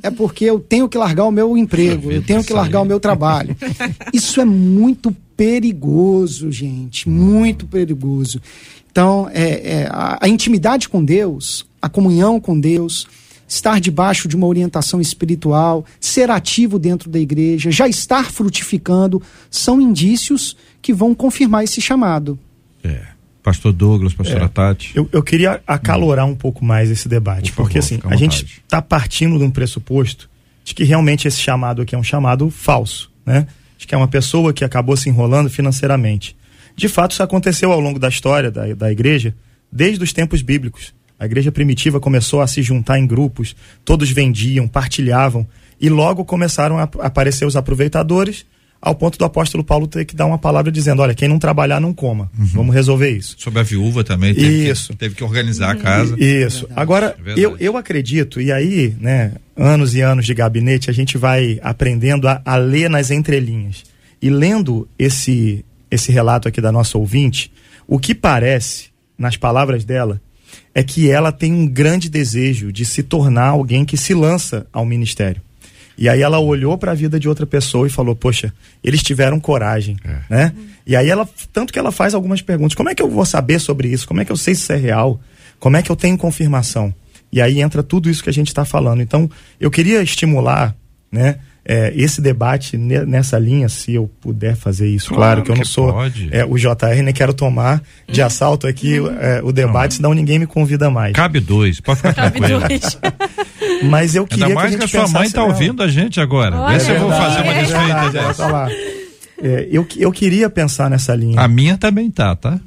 [0.00, 3.00] é porque eu tenho que largar o meu emprego, eu tenho que largar o meu
[3.00, 3.56] trabalho.
[4.14, 8.40] Isso é muito perigoso, gente, muito perigoso.
[8.90, 13.06] Então, é, é, a, a intimidade com Deus, a comunhão com Deus,
[13.46, 19.80] estar debaixo de uma orientação espiritual, ser ativo dentro da igreja, já estar frutificando, são
[19.80, 22.38] indícios que vão confirmar esse chamado.
[22.82, 23.16] É.
[23.42, 24.48] Pastor Douglas, pastora É.
[24.48, 24.90] Tati.
[24.92, 28.12] Eu, eu queria acalorar um pouco mais esse debate, Por favor, porque assim, fica à
[28.12, 30.28] a gente está partindo de um pressuposto
[30.64, 33.46] de que realmente esse chamado aqui é um chamado falso, né?
[33.76, 36.36] De que é uma pessoa que acabou se enrolando financeiramente.
[36.74, 39.34] De fato, isso aconteceu ao longo da história da, da igreja,
[39.72, 40.94] desde os tempos bíblicos.
[41.18, 45.46] A igreja primitiva começou a se juntar em grupos, todos vendiam, partilhavam,
[45.80, 48.44] e logo começaram a a aparecer os aproveitadores,
[48.80, 51.80] ao ponto do apóstolo Paulo ter que dar uma palavra dizendo: olha, quem não trabalhar
[51.80, 52.30] não coma.
[52.34, 53.34] Vamos resolver isso.
[53.38, 54.34] Sobre a viúva também.
[54.34, 54.92] Teve Isso.
[54.92, 56.16] Que, teve que organizar a casa.
[56.18, 56.68] Isso.
[56.76, 57.40] Agora, É verdade.
[57.42, 62.28] eu, eu acredito, e aí, né, anos e anos de gabinete, a gente vai aprendendo
[62.28, 63.84] a, a ler nas entrelinhas.
[64.20, 67.52] E lendo esse, esse relato aqui da nossa ouvinte,
[67.86, 70.20] o que parece, nas palavras dela,
[70.74, 74.84] é que ela tem um grande desejo de se tornar alguém que se lança ao
[74.84, 75.42] ministério.
[75.98, 78.52] E aí ela olhou para a vida de outra pessoa e falou: "Poxa,
[78.84, 80.18] eles tiveram coragem", É.
[80.28, 80.52] né?
[80.86, 83.58] E aí ela tanto que ela faz algumas perguntas: "Como é que eu vou saber
[83.58, 84.06] sobre isso?
[84.06, 85.20] Como é que eu sei se isso é real?
[85.58, 86.94] Como é que eu tenho confirmação?"
[87.32, 89.02] E aí entra tudo isso que a gente está falando.
[89.02, 89.28] Então,
[89.58, 90.74] eu queria estimular,
[91.10, 91.38] né,
[91.68, 95.08] é, esse debate ne- nessa linha, se eu puder fazer isso.
[95.08, 95.92] Claro, Claro que eu não que sou
[96.30, 100.46] é, o JR, nem quero tomar de assalto aqui é, o debate, senão ninguém me
[100.46, 101.12] convida mais.
[101.12, 102.60] Cabe dois, pode ficar Cabe tranquilo.
[102.68, 102.98] dois.
[103.82, 105.52] Mas eu queria Ainda mais que que a a gente sua mãe tá nela.
[105.52, 106.56] ouvindo a gente agora.
[106.56, 107.72] Olha, Vê se eu vou é fazer uma verdade.
[107.72, 108.46] desfeita dessa.
[108.46, 108.68] lá.
[109.42, 111.38] É, eu, eu queria pensar nessa linha.
[111.40, 112.58] A minha também tá, tá?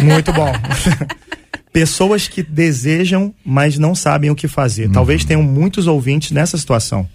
[0.00, 0.50] Muito bom.
[1.72, 4.88] Pessoas que desejam, mas não sabem o que fazer.
[4.90, 7.06] Talvez tenham muitos ouvintes nessa situação.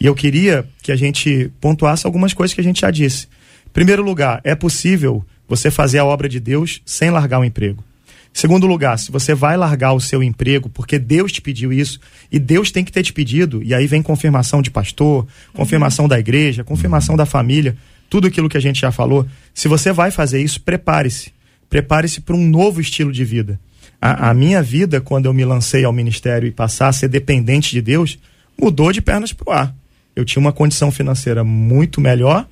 [0.00, 3.26] E eu queria que a gente pontuasse algumas coisas que a gente já disse.
[3.66, 7.84] Em primeiro lugar, é possível você fazer a obra de Deus sem largar o emprego.
[8.32, 12.38] Segundo lugar, se você vai largar o seu emprego porque Deus te pediu isso, e
[12.38, 16.64] Deus tem que ter te pedido, e aí vem confirmação de pastor, confirmação da igreja,
[16.64, 17.76] confirmação da família,
[18.08, 19.26] tudo aquilo que a gente já falou.
[19.52, 21.32] Se você vai fazer isso, prepare-se.
[21.68, 23.60] Prepare-se para um novo estilo de vida.
[24.00, 27.70] A, a minha vida, quando eu me lancei ao ministério e passar a ser dependente
[27.70, 28.18] de Deus,
[28.58, 29.74] mudou de pernas pro ar.
[30.20, 32.46] Eu tinha uma condição financeira muito melhor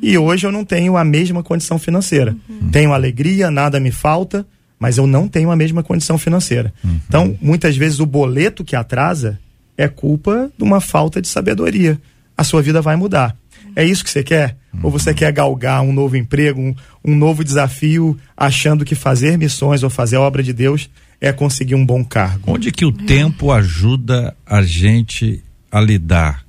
[0.00, 2.36] e hoje eu não tenho a mesma condição financeira.
[2.70, 4.46] Tenho alegria, nada me falta,
[4.78, 6.72] mas eu não tenho a mesma condição financeira.
[7.08, 9.38] Então, muitas vezes o boleto que atrasa
[9.76, 11.98] é culpa de uma falta de sabedoria.
[12.36, 13.34] A sua vida vai mudar.
[13.74, 14.56] É isso que você quer?
[14.82, 19.82] Ou você quer galgar um novo emprego, um, um novo desafio, achando que fazer missões
[19.82, 22.52] ou fazer a obra de Deus é conseguir um bom cargo?
[22.52, 25.42] Onde que o tempo ajuda a gente
[25.72, 26.45] a lidar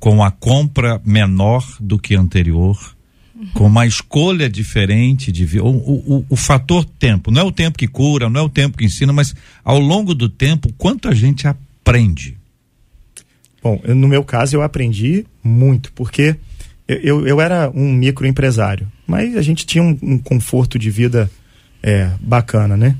[0.00, 2.96] com a compra menor do que anterior,
[3.54, 7.86] com uma escolha diferente de o, o, o, fator tempo, não é o tempo que
[7.86, 11.46] cura, não é o tempo que ensina, mas ao longo do tempo, quanto a gente
[11.46, 12.36] aprende.
[13.62, 16.36] Bom, no meu caso eu aprendi muito, porque
[16.88, 21.30] eu, eu, eu era um microempresário, mas a gente tinha um, um conforto de vida
[21.82, 22.96] é, bacana, né?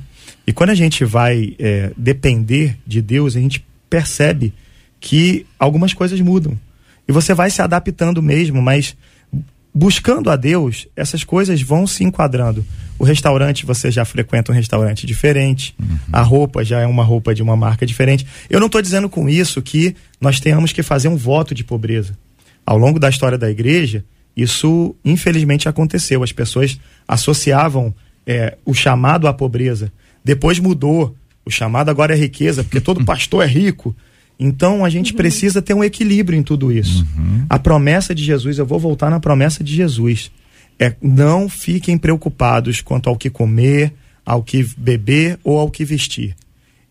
[0.46, 4.52] E quando a gente vai é, depender de Deus, a gente percebe
[4.98, 6.58] que algumas coisas mudam.
[7.10, 8.96] E você vai se adaptando mesmo, mas
[9.74, 12.64] buscando a Deus, essas coisas vão se enquadrando.
[13.00, 15.74] O restaurante, você já frequenta um restaurante diferente,
[16.12, 18.24] a roupa já é uma roupa de uma marca diferente.
[18.48, 22.16] Eu não estou dizendo com isso que nós tenhamos que fazer um voto de pobreza.
[22.64, 24.04] Ao longo da história da igreja,
[24.36, 26.22] isso infelizmente aconteceu.
[26.22, 27.92] As pessoas associavam
[28.24, 29.92] é, o chamado à pobreza.
[30.24, 31.16] Depois mudou.
[31.44, 33.96] O chamado agora é riqueza, porque todo pastor é rico.
[34.42, 37.06] Então a gente precisa ter um equilíbrio em tudo isso.
[37.48, 40.32] A promessa de Jesus, eu vou voltar na promessa de Jesus.
[40.78, 43.92] É não fiquem preocupados quanto ao que comer,
[44.24, 46.34] ao que beber ou ao que vestir.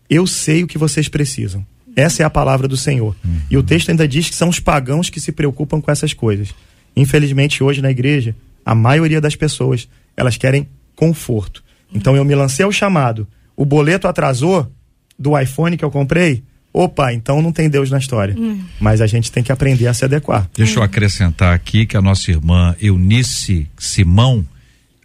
[0.08, 1.66] Eu sei o que vocês precisam.
[1.96, 3.16] Essa é a palavra do Senhor.
[3.50, 6.54] E o texto ainda diz que são os pagãos que se preocupam com essas coisas.
[6.94, 8.34] Infelizmente, hoje na igreja,
[8.64, 11.64] a maioria das pessoas, elas querem conforto.
[11.92, 13.26] Então eu me lancei ao chamado.
[13.56, 14.70] O boleto atrasou
[15.18, 16.44] do iPhone que eu comprei.
[16.72, 18.34] Opa, então não tem Deus na história.
[18.78, 20.48] Mas a gente tem que aprender a se adequar.
[20.56, 24.46] Deixa eu acrescentar aqui que a nossa irmã Eunice Simão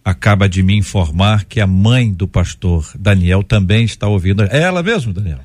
[0.03, 4.43] acaba de me informar que a mãe do pastor Daniel também está ouvindo.
[4.43, 5.39] É ela mesmo, Daniel?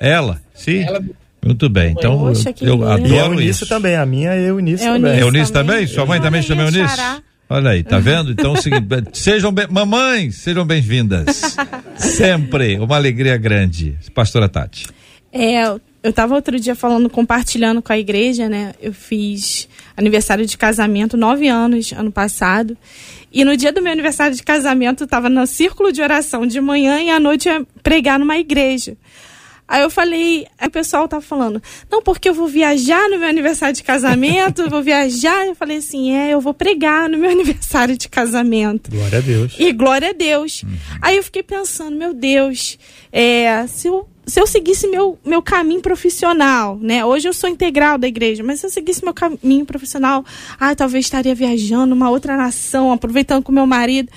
[0.00, 0.42] Ela?
[0.54, 0.80] Sim?
[0.82, 1.00] Ela-
[1.44, 1.92] Muito bem.
[1.96, 2.84] Então, Poxa, eu, eu lindo.
[2.84, 3.66] E a adoro Eunice isso.
[3.68, 5.12] também, a minha é Eunice É também.
[5.12, 5.74] É Eunice também.
[5.76, 5.86] também?
[5.86, 6.96] Sua mãe também Olha chama Eunice?
[6.96, 7.22] xará.
[7.48, 8.32] Olha aí, tá vendo?
[8.32, 11.56] Então, é o seguinte, sejam bem, mamães, sejam bem-vindas.
[11.96, 13.96] Sempre, uma alegria grande.
[14.14, 14.86] Pastora Tati.
[15.34, 18.72] É, eu estava outro dia falando, compartilhando com a igreja, né?
[18.80, 22.78] Eu fiz aniversário de casamento, nove anos, ano passado.
[23.32, 26.60] E no dia do meu aniversário de casamento, eu estava no círculo de oração de
[26.60, 28.96] manhã e à noite ia pregar numa igreja.
[29.66, 31.60] Aí eu falei, aí o pessoal tava falando,
[31.90, 35.46] não, porque eu vou viajar no meu aniversário de casamento, eu vou viajar.
[35.46, 38.90] Eu falei assim, é, eu vou pregar no meu aniversário de casamento.
[38.90, 39.56] Glória a Deus.
[39.58, 40.64] E glória a Deus.
[41.00, 42.78] Aí eu fiquei pensando, meu Deus,
[43.10, 47.04] é, se, eu, se eu seguisse meu, meu caminho profissional, né?
[47.04, 50.24] Hoje eu sou integral da igreja, mas se eu seguisse meu caminho profissional,
[50.58, 54.10] ah, talvez estaria viajando numa outra nação, aproveitando com meu marido.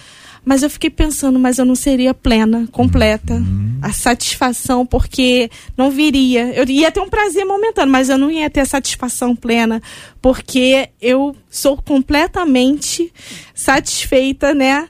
[0.45, 3.33] Mas eu fiquei pensando, mas eu não seria plena, completa.
[3.81, 6.53] A satisfação, porque não viria.
[6.55, 9.81] Eu ia ter um prazer momentâneo, mas eu não ia ter a satisfação plena,
[10.21, 13.11] porque eu sou completamente
[13.53, 14.87] satisfeita, né?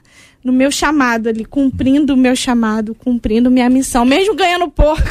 [0.48, 5.02] No meu chamado ali, cumprindo o meu chamado, cumprindo minha missão, mesmo ganhando pouco,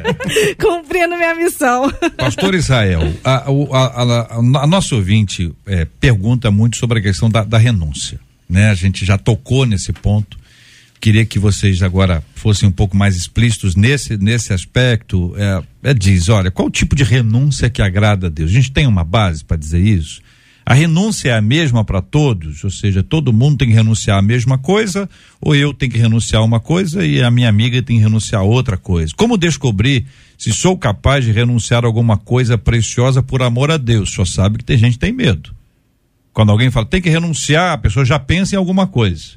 [0.58, 1.92] cumprindo minha missão.
[2.16, 7.44] Pastor Israel, a, a, a, a, nossa ouvinte eh, pergunta muito sobre a questão da,
[7.44, 8.18] da renúncia.
[8.48, 8.70] Né?
[8.70, 10.38] A gente já tocou nesse ponto.
[10.98, 15.34] Queria que vocês agora fossem um pouco mais explícitos nesse, nesse aspecto.
[15.36, 18.50] É, é, diz, olha, qual o tipo de renúncia que agrada a Deus?
[18.50, 20.22] A gente tem uma base para dizer isso?
[20.70, 24.22] A renúncia é a mesma para todos, ou seja, todo mundo tem que renunciar à
[24.22, 25.10] mesma coisa,
[25.40, 28.42] ou eu tenho que renunciar a uma coisa e a minha amiga tem que renunciar
[28.42, 29.12] a outra coisa.
[29.16, 30.06] Como descobrir
[30.38, 34.12] se sou capaz de renunciar a alguma coisa preciosa por amor a Deus?
[34.12, 35.52] Só sabe que tem gente que tem medo.
[36.32, 39.30] Quando alguém fala tem que renunciar, a pessoa já pensa em alguma coisa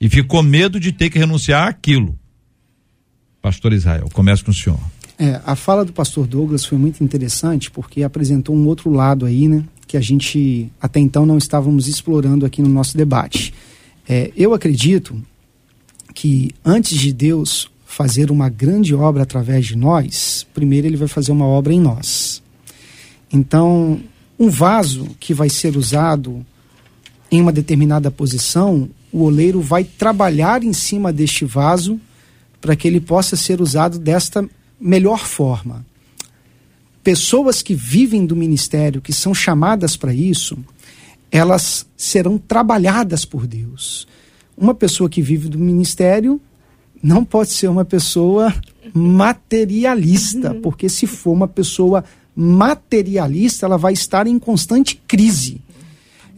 [0.00, 2.16] e ficou medo de ter que renunciar àquilo.
[3.42, 4.78] Pastor Israel, começa com o senhor.
[5.18, 9.48] É, a fala do pastor Douglas foi muito interessante porque apresentou um outro lado aí,
[9.48, 9.64] né?
[9.88, 13.52] Que a gente até então não estávamos explorando aqui no nosso debate.
[14.08, 15.20] É, eu acredito
[16.14, 21.32] que antes de Deus fazer uma grande obra através de nós, primeiro ele vai fazer
[21.32, 22.40] uma obra em nós.
[23.32, 24.00] Então,
[24.38, 26.46] um vaso que vai ser usado
[27.30, 32.00] em uma determinada posição, o oleiro vai trabalhar em cima deste vaso
[32.60, 34.48] para que ele possa ser usado desta
[34.80, 35.84] melhor forma.
[37.08, 40.58] Pessoas que vivem do ministério, que são chamadas para isso,
[41.32, 44.06] elas serão trabalhadas por Deus.
[44.54, 46.38] Uma pessoa que vive do ministério
[47.02, 48.54] não pode ser uma pessoa
[48.92, 52.04] materialista, porque se for uma pessoa
[52.36, 55.62] materialista, ela vai estar em constante crise.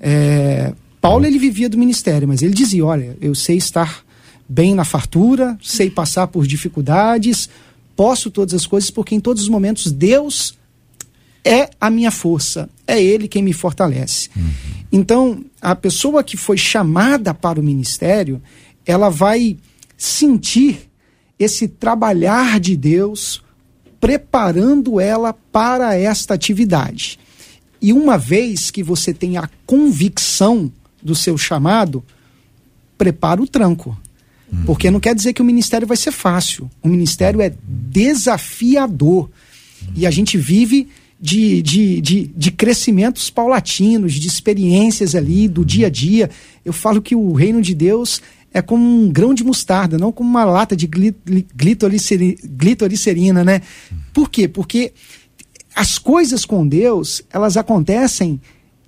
[0.01, 4.05] É, Paulo ele vivia do ministério, mas ele dizia: olha, eu sei estar
[4.49, 7.51] bem na fartura, sei passar por dificuldades,
[7.97, 10.60] posso todas as coisas, porque em todos os momentos Deus
[11.45, 14.29] é a minha força, é Ele quem me fortalece.
[14.93, 18.43] Então, a pessoa que foi chamada para o ministério,
[18.85, 19.57] ela vai
[19.97, 20.91] sentir
[21.39, 23.43] esse trabalhar de Deus
[24.01, 27.19] preparando ela para esta atividade.
[27.81, 30.71] E uma vez que você tem a convicção
[31.03, 32.05] do seu chamado,
[32.99, 33.99] prepara o tranco.
[34.67, 36.69] Porque não quer dizer que o ministério vai ser fácil.
[36.83, 39.31] O ministério é desafiador.
[39.95, 40.89] E a gente vive
[41.21, 46.31] de, de, de, de crescimentos paulatinos, de experiências ali do dia a dia.
[46.65, 50.29] Eu falo que o reino de Deus é como um grão de mostarda, não como
[50.31, 53.61] uma lata de gli- gli- glitoriceri- glitoricerina, né?
[54.13, 54.49] Por quê?
[54.49, 54.93] Porque
[55.75, 58.41] as coisas com Deus, elas acontecem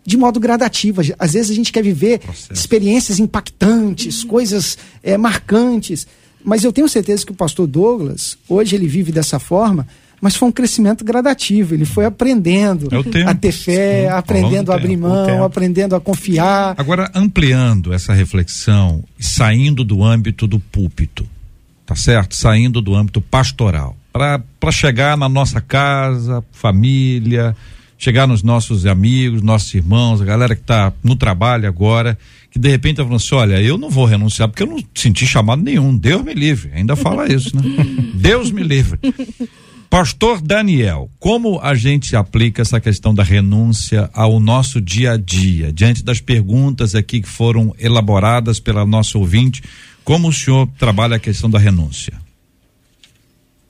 [0.05, 1.01] de modo gradativo.
[1.19, 2.21] Às vezes a gente quer viver
[2.53, 6.07] experiências impactantes, coisas eh, marcantes.
[6.45, 9.87] Mas eu tenho certeza que o pastor Douglas, hoje ele vive dessa forma,
[10.23, 11.75] mas foi um crescimento gradativo.
[11.75, 16.01] Ele foi aprendendo É a ter fé, Sim, aprendendo a abrir tempo, mão, aprendendo a
[16.01, 16.77] confiar.
[16.79, 21.29] Agora, ampliando essa reflexão e saindo do âmbito do púlpito,
[21.85, 22.37] tá certo?
[22.37, 27.57] Saindo do âmbito pastoral, para chegar na nossa casa, família,
[27.99, 32.17] chegar nos nossos amigos, nossos irmãos, a galera que está no trabalho agora,
[32.49, 35.27] que de repente tá falando assim: olha, eu não vou renunciar porque eu não senti
[35.27, 35.97] chamado nenhum.
[35.97, 36.71] Deus me livre.
[36.75, 37.63] Ainda fala isso, né?
[38.15, 39.01] Deus me livre.
[39.93, 45.71] Pastor Daniel, como a gente aplica essa questão da renúncia ao nosso dia a dia,
[45.71, 49.63] diante das perguntas aqui que foram elaboradas pela nossa ouvinte,
[50.03, 52.19] como o senhor trabalha a questão da renúncia?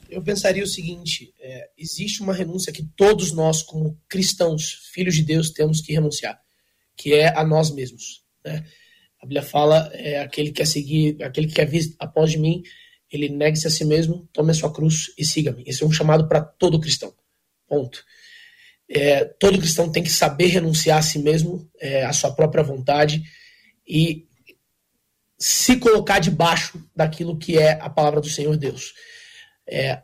[0.09, 5.23] eu pensaria o seguinte: é, existe uma renúncia que todos nós, como cristãos, filhos de
[5.23, 6.39] Deus, temos que renunciar,
[6.95, 8.23] que é a nós mesmos.
[8.45, 8.63] Né?
[9.21, 12.63] A Bíblia fala: é, aquele que quer seguir, aquele que quer vir após de mim,
[13.13, 15.63] ele negue-se a si mesmo, tome a sua cruz e siga-me.
[15.67, 17.13] Esse é um chamado para todo cristão.
[17.67, 18.03] Ponto.
[18.89, 23.21] É, todo cristão tem que saber renunciar a si mesmo, é, sua própria vontade
[23.87, 24.27] e
[25.37, 28.93] se colocar debaixo daquilo que é a palavra do Senhor Deus.
[29.67, 30.01] É,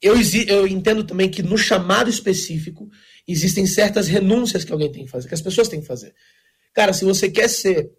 [0.00, 0.14] eu,
[0.48, 2.88] eu entendo também que no chamado específico
[3.28, 6.14] existem certas renúncias que alguém tem que fazer, que as pessoas têm que fazer.
[6.72, 7.90] Cara, se você quer ser,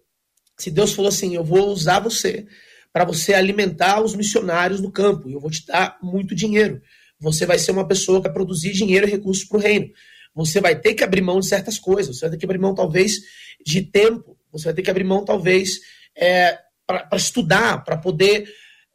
[0.58, 2.44] se Deus falou assim, eu vou usar você
[2.92, 6.80] para você alimentar os missionários no campo, eu vou te dar muito dinheiro.
[7.18, 9.90] Você vai ser uma pessoa que vai produzir dinheiro e recursos para o reino.
[10.34, 12.16] Você vai ter que abrir mão de certas coisas.
[12.16, 13.20] Você vai ter que abrir mão, talvez,
[13.64, 14.36] de tempo.
[14.50, 15.78] Você vai ter que abrir mão, talvez,
[16.16, 18.46] é, para estudar, para poder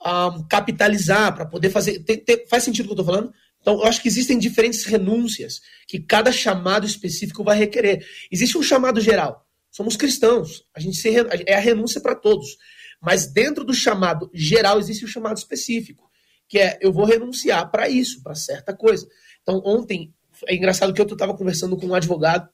[0.03, 1.99] ah, capitalizar, para poder fazer.
[2.03, 3.33] tem- tem- faz sentido o que eu estou falando?
[3.61, 8.05] Então, eu acho que existem diferentes renúncias que cada chamado específico vai requerer.
[8.31, 9.45] Existe um chamado geral.
[9.71, 10.63] Somos cristãos.
[10.73, 11.09] A gente se
[11.45, 12.57] é a renúncia para todos.
[13.01, 16.09] Mas dentro do chamado geral existe o chamado específico,
[16.47, 19.07] que é eu vou renunciar para isso, para certa coisa.
[19.41, 20.13] Então, ontem
[20.47, 22.49] é engraçado que eu estava conversando com um advogado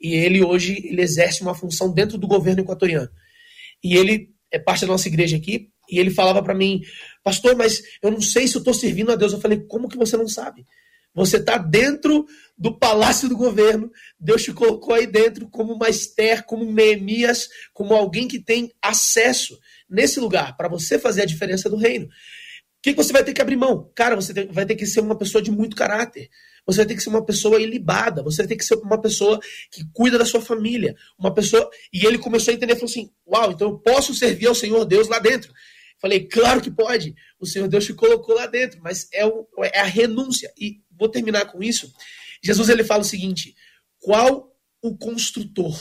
[0.00, 3.10] e ele hoje ele exerce uma função dentro do governo equatoriano.
[3.82, 6.80] E ele é parte da nossa igreja aqui e ele falava para mim,
[7.22, 9.32] pastor, mas eu não sei se eu estou servindo a Deus.
[9.32, 10.64] Eu falei, como que você não sabe?
[11.14, 12.26] Você está dentro
[12.62, 13.90] do palácio do governo,
[14.20, 18.72] Deus te colocou aí dentro como uma Esther, como um Neemias, como alguém que tem
[18.80, 19.58] acesso
[19.90, 22.06] nesse lugar para você fazer a diferença do reino.
[22.06, 22.08] O
[22.80, 23.90] que, você vai ter que abrir mão?
[23.96, 26.28] Cara, você tem- vai ter que ser uma pessoa de muito caráter.
[26.64, 28.22] Você vai ter que ser uma pessoa ilibada.
[28.22, 29.40] Você vai ter que ser uma pessoa
[29.70, 30.94] que cuida da sua família.
[31.18, 31.68] Uma pessoa.
[31.92, 35.08] E ele começou a entender, falou assim: Uau, então eu posso servir ao Senhor Deus
[35.08, 35.52] lá dentro.
[36.00, 37.14] Falei, claro que pode.
[37.40, 40.52] O Senhor Deus te colocou lá dentro, mas é, o- é a renúncia.
[40.56, 41.92] E vou terminar com isso.
[42.42, 43.54] Jesus ele fala o seguinte:
[43.98, 45.80] qual o construtor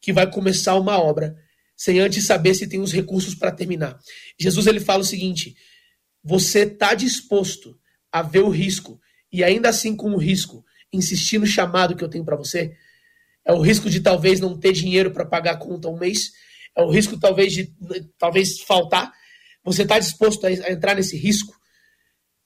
[0.00, 1.36] que vai começar uma obra
[1.76, 3.98] sem antes saber se tem os recursos para terminar?
[4.38, 5.56] Jesus ele fala o seguinte:
[6.22, 7.78] você está disposto
[8.12, 9.00] a ver o risco
[9.32, 12.76] e ainda assim com o risco insistir no chamado que eu tenho para você?
[13.44, 16.32] É o risco de talvez não ter dinheiro para pagar a conta um mês?
[16.76, 17.74] É o risco talvez de
[18.18, 19.12] talvez faltar?
[19.64, 21.59] Você está disposto a entrar nesse risco?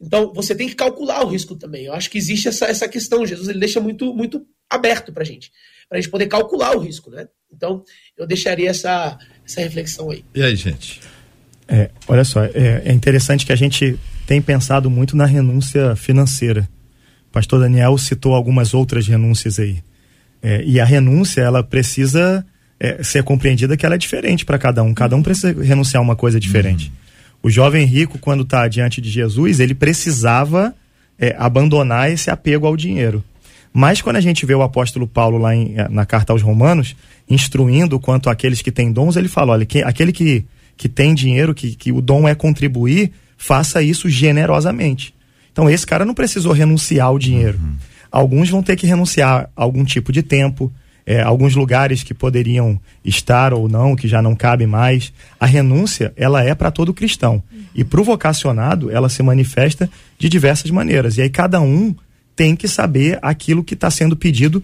[0.01, 1.85] Então, você tem que calcular o risco também.
[1.85, 3.27] Eu acho que existe essa, essa questão.
[3.27, 5.51] Jesus ele deixa muito, muito aberto para gente,
[5.89, 7.29] para a gente poder calcular o risco, né?
[7.53, 7.83] Então,
[8.17, 9.17] eu deixaria essa,
[9.47, 10.25] essa reflexão aí.
[10.35, 11.01] E aí, gente?
[11.69, 16.69] É, olha só, é, é interessante que a gente tem pensado muito na renúncia financeira.
[17.29, 19.83] O pastor Daniel citou algumas outras renúncias aí.
[20.43, 22.45] É, e a renúncia, ela precisa
[22.79, 24.93] é, ser compreendida que ela é diferente para cada um.
[24.93, 26.93] Cada um precisa renunciar a uma coisa diferente.
[27.45, 30.75] O jovem rico, quando está diante de Jesus, ele precisava
[31.19, 33.23] é, abandonar esse apego ao dinheiro.
[33.73, 36.97] Mas quando a gente vê o apóstolo Paulo lá em- na carta aos Romanos,
[37.29, 40.45] instruindo quanto àqueles que têm dons, ele fala: olha, que, aquele que,
[40.77, 45.15] que tem dinheiro, que, que o dom é contribuir, faça isso generosamente.
[45.53, 47.59] Então esse cara não precisou renunciar ao dinheiro.
[48.11, 50.73] Alguns vão ter que renunciar a algum tipo de tempo,
[51.07, 55.13] é, alguns lugares que poderiam estar ou não, que já não cabe mais.
[55.39, 57.43] A renúncia, ela é para todo cristão.
[57.75, 61.19] E para o vocacionado, ela se manifesta de diversas maneiras.
[61.19, 61.95] E aí cada um
[62.35, 64.63] tem que saber aquilo que está sendo pedido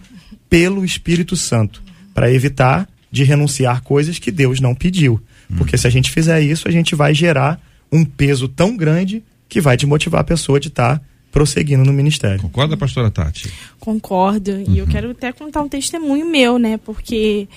[0.49, 1.81] pelo Espírito Santo,
[2.13, 5.21] para evitar de renunciar coisas que Deus não pediu.
[5.57, 7.61] Porque se a gente fizer isso, a gente vai gerar
[7.91, 11.01] um peso tão grande que vai desmotivar a pessoa de estar
[11.31, 12.41] prosseguindo no ministério.
[12.41, 13.51] Concorda, pastora Tati?
[13.79, 14.51] Concordo.
[14.51, 14.75] E Uhum.
[14.75, 16.77] eu quero até contar um testemunho meu, né?
[16.77, 17.47] Porque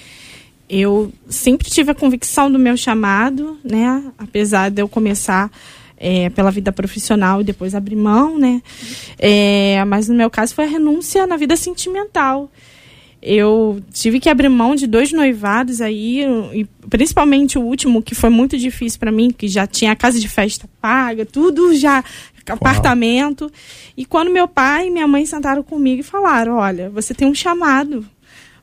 [0.68, 4.02] eu sempre tive a convicção do meu chamado, né?
[4.16, 5.50] Apesar de eu começar
[5.96, 8.62] é, pela vida profissional e depois abrir mão, né?
[9.18, 12.50] É, mas no meu caso foi a renúncia na vida sentimental.
[13.26, 16.22] Eu tive que abrir mão de dois noivados aí,
[16.52, 20.20] e principalmente o último, que foi muito difícil para mim, que já tinha a casa
[20.20, 22.04] de festa paga, tudo já,
[22.48, 23.50] apartamento.
[23.96, 27.34] E quando meu pai e minha mãe sentaram comigo e falaram: Olha, você tem um
[27.34, 28.06] chamado.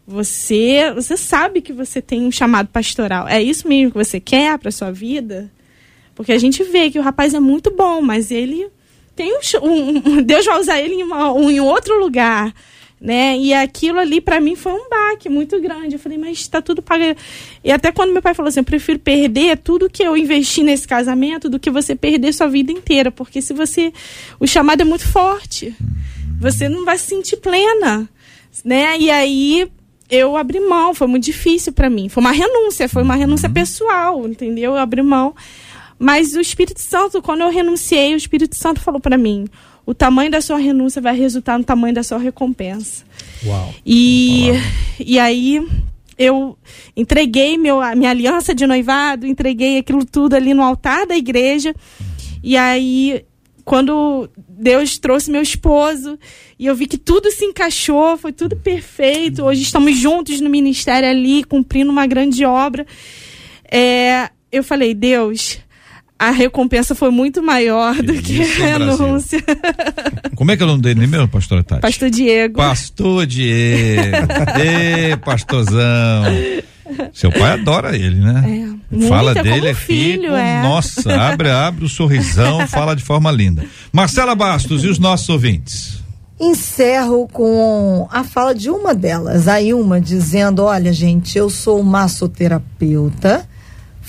[0.07, 3.27] Você, você sabe que você tem um chamado pastoral.
[3.27, 5.51] É isso mesmo que você quer para sua vida?
[6.15, 8.67] Porque a gente vê que o rapaz é muito bom, mas ele
[9.15, 12.53] tem um, um- Deus vai usar ele em, uma- um- em outro lugar,
[13.02, 13.36] né?
[13.36, 15.95] E aquilo ali para mim foi um baque muito grande.
[15.95, 17.04] Eu falei, mas está tudo pago.
[17.64, 20.88] E até quando meu pai falou assim, eu prefiro perder tudo que eu investi nesse
[20.88, 23.91] casamento do que você perder sua vida inteira, porque se você
[24.39, 25.76] o chamado é muito forte,
[26.39, 28.08] você não vai se sentir plena,
[28.64, 28.95] né?
[28.99, 29.68] E aí
[30.08, 32.08] eu abri mão, foi muito difícil para mim.
[32.08, 34.74] Foi uma renúncia, foi uma renúncia pessoal, entendeu?
[34.74, 35.34] Eu abri mão.
[35.97, 39.47] Mas o Espírito Santo, quando eu renunciei, o Espírito Santo falou para mim:
[39.92, 43.04] o tamanho da sua renúncia vai resultar no tamanho da sua recompensa.
[43.46, 43.76] Uau.
[43.86, 44.48] E,
[44.98, 45.62] e aí
[46.18, 46.58] eu
[46.96, 51.76] entreguei meu, a minha aliança de noivado, entreguei aquilo tudo ali no altar da igreja.
[52.42, 53.26] E aí,
[53.66, 56.18] quando Deus trouxe meu esposo,
[56.58, 59.44] e eu vi que tudo se encaixou, foi tudo perfeito.
[59.44, 62.88] Hoje estamos juntos no ministério ali, cumprindo uma grande obra.
[63.70, 65.60] É, eu falei, Deus,
[66.22, 68.95] a recompensa foi muito maior do que Isso, a Brasil.
[69.07, 69.43] renúncia.
[70.36, 71.82] Como é que é o nome dele mesmo, pastora Tati?
[71.82, 72.57] Pastor Diego.
[72.57, 74.28] Pastor Diego.
[74.63, 76.24] Ê, pastorzão.
[77.11, 78.43] Seu pai adora ele, né?
[78.45, 79.82] É, muito, fala é dele como aqui.
[79.82, 80.61] filho, é.
[80.61, 83.65] Nossa, abre, abre o sorrisão, fala de forma linda.
[83.91, 86.03] Marcela Bastos e os nossos ouvintes.
[86.39, 93.47] Encerro com a fala de uma delas, a Ilma, dizendo: Olha, gente, eu sou massoterapeuta,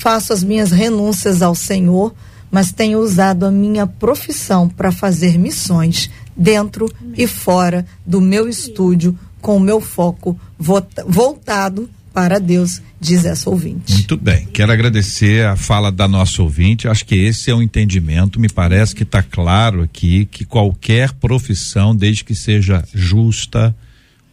[0.03, 2.13] faço as minhas renúncias ao Senhor,
[2.51, 9.17] mas tenho usado a minha profissão para fazer missões dentro e fora do meu estúdio,
[9.39, 13.93] com o meu foco voltado para Deus, diz essa ouvinte.
[13.93, 16.85] Muito bem, quero agradecer a fala da nossa ouvinte.
[16.85, 18.41] Acho que esse é um entendimento.
[18.41, 23.73] Me parece que está claro aqui que qualquer profissão, desde que seja justa,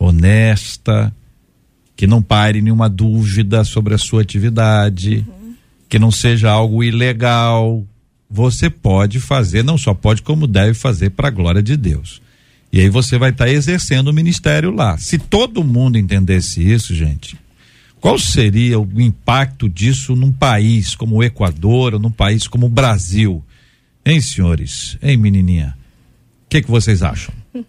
[0.00, 1.14] honesta,
[1.96, 5.24] que não pare nenhuma dúvida sobre a sua atividade,
[5.90, 7.84] que não seja algo ilegal,
[8.30, 12.22] você pode fazer, não só pode, como deve fazer para a glória de Deus.
[12.72, 14.96] E aí você vai estar exercendo o ministério lá.
[14.96, 17.36] Se todo mundo entendesse isso, gente,
[18.00, 22.70] qual seria o impacto disso num país como o Equador, ou num país como o
[22.70, 23.44] Brasil?
[24.06, 24.96] Hein, senhores?
[25.02, 25.76] Hein, menininha?
[26.46, 27.34] O que, que vocês acham?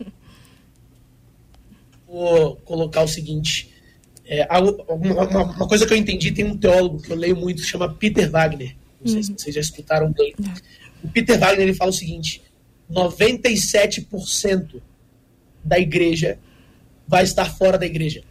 [2.08, 3.71] vou colocar o seguinte.
[4.34, 7.62] É, uma, uma- uma coisa que eu entendi, tem um teólogo que eu leio muito,
[7.62, 8.74] que chama Peter Wagner.
[9.04, 10.36] Não sei se vocês já escutaram dele.
[11.04, 12.42] O Peter Wagner ele fala o seguinte:
[12.90, 14.82] 97%
[15.64, 16.40] da igreja
[17.08, 18.24] vai estar fora da igreja.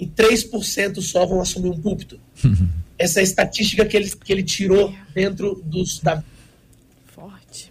[0.00, 2.18] E 3% só vão assumir um púlpito.
[2.98, 6.22] Essa é a estatística que ele, que ele tirou dentro dos, da,
[7.06, 7.70] Forte.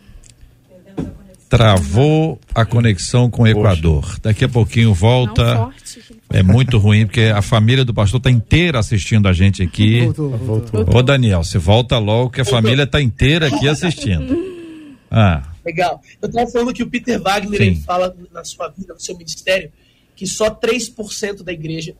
[1.49, 4.17] Travou a conexão com o Equador.
[4.21, 5.55] Daqui a pouquinho Não, volta.
[5.57, 6.02] forte.
[6.33, 10.01] É muito ruim, porque a família do pastor está inteira assistindo a gente aqui.
[10.01, 10.95] Voltou, voltou.
[10.95, 14.51] Ô, Daniel, você volta logo que a família está inteira aqui assistindo.
[15.11, 16.01] Ah, Legal.
[16.21, 19.71] Eu estava falando que o Peter Wagner fala na sua vida, no seu ministério,
[20.15, 21.95] que só 3% da igreja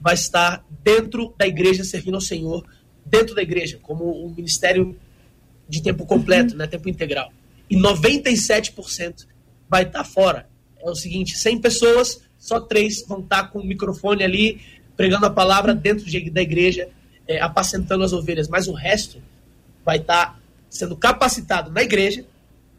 [0.00, 2.64] vai estar dentro da igreja servindo ao Senhor,
[3.04, 4.96] dentro da igreja, como o ministério
[5.68, 7.32] de tempo completo, né, tempo integral.
[7.68, 9.26] E 97%
[9.68, 10.48] vai estar fora.
[10.80, 14.60] É o seguinte, 100 pessoas, só três vão estar com o microfone ali,
[14.96, 16.88] pregando a palavra dentro de- da igreja,
[17.26, 18.48] é, apacentando as ovelhas.
[18.48, 19.20] Mas o resto
[19.84, 20.40] vai estar
[20.70, 22.24] sendo capacitado na igreja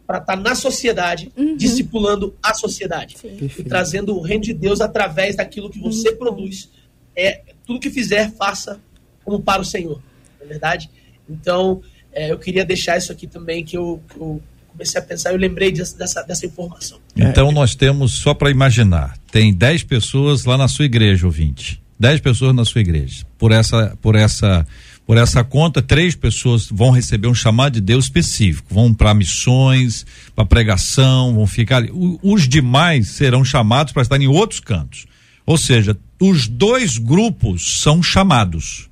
[0.07, 3.15] para estar na sociedade, discipulando a sociedade.
[3.61, 6.69] E trazendo o reino de Deus através daquilo que você produz.
[7.15, 8.79] É, tudo que fizer, faça
[9.23, 10.01] como para o Senhor.
[10.39, 10.89] Não é verdade?
[11.29, 15.31] Então, é, eu queria deixar isso aqui também, que eu, que eu comecei a pensar,
[15.31, 16.99] eu lembrei dessa, dessa, dessa informação.
[17.15, 21.81] Então nós temos, só para imaginar, tem 10 pessoas lá na sua igreja, ouvinte.
[21.99, 23.25] 10 pessoas na sua igreja.
[23.37, 24.65] Por essa, por essa,
[25.05, 28.73] por essa conta, três pessoas vão receber um chamado de Deus específico.
[28.73, 31.91] Vão para missões, para pregação, vão ficar ali.
[32.23, 35.05] Os demais serão chamados para estar em outros cantos.
[35.45, 38.89] Ou seja, os dois grupos são chamados.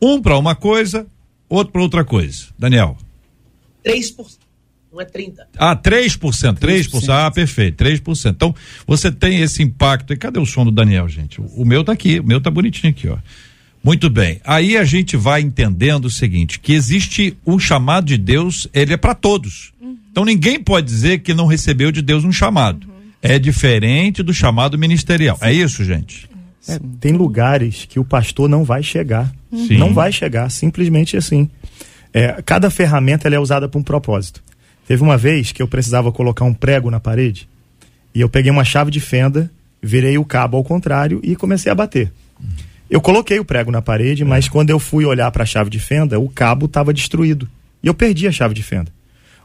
[0.00, 1.06] Um para uma coisa,
[1.48, 2.46] outro para outra coisa.
[2.56, 2.96] Daniel.
[3.84, 4.38] 3%,
[4.92, 5.34] não é 30%.
[5.58, 7.08] Ah, 3%, 3%.
[7.10, 8.30] Ah, perfeito, 3%.
[8.30, 8.54] Então,
[8.86, 10.12] você tem esse impacto.
[10.12, 11.40] E cadê o som do Daniel, gente?
[11.40, 13.18] O, o meu tá aqui, o meu tá bonitinho aqui, ó.
[13.82, 14.40] Muito bem.
[14.44, 18.96] Aí a gente vai entendendo o seguinte, que existe um chamado de Deus, ele é
[18.96, 19.72] para todos.
[20.10, 22.86] Então ninguém pode dizer que não recebeu de Deus um chamado.
[23.22, 25.38] É diferente do chamado ministerial.
[25.40, 26.28] É isso, gente?
[26.68, 29.32] É, tem lugares que o pastor não vai chegar.
[29.50, 29.78] Sim.
[29.78, 31.48] Não vai chegar, simplesmente assim.
[32.12, 34.42] É, cada ferramenta ela é usada para um propósito.
[34.88, 37.46] Teve uma vez que eu precisava colocar um prego na parede
[38.14, 39.50] e eu peguei uma chave de fenda,
[39.82, 42.10] virei o cabo ao contrário e comecei a bater.
[42.88, 45.78] Eu coloquei o prego na parede, mas quando eu fui olhar para a chave de
[45.78, 47.46] fenda, o cabo estava destruído
[47.82, 48.90] e eu perdi a chave de fenda.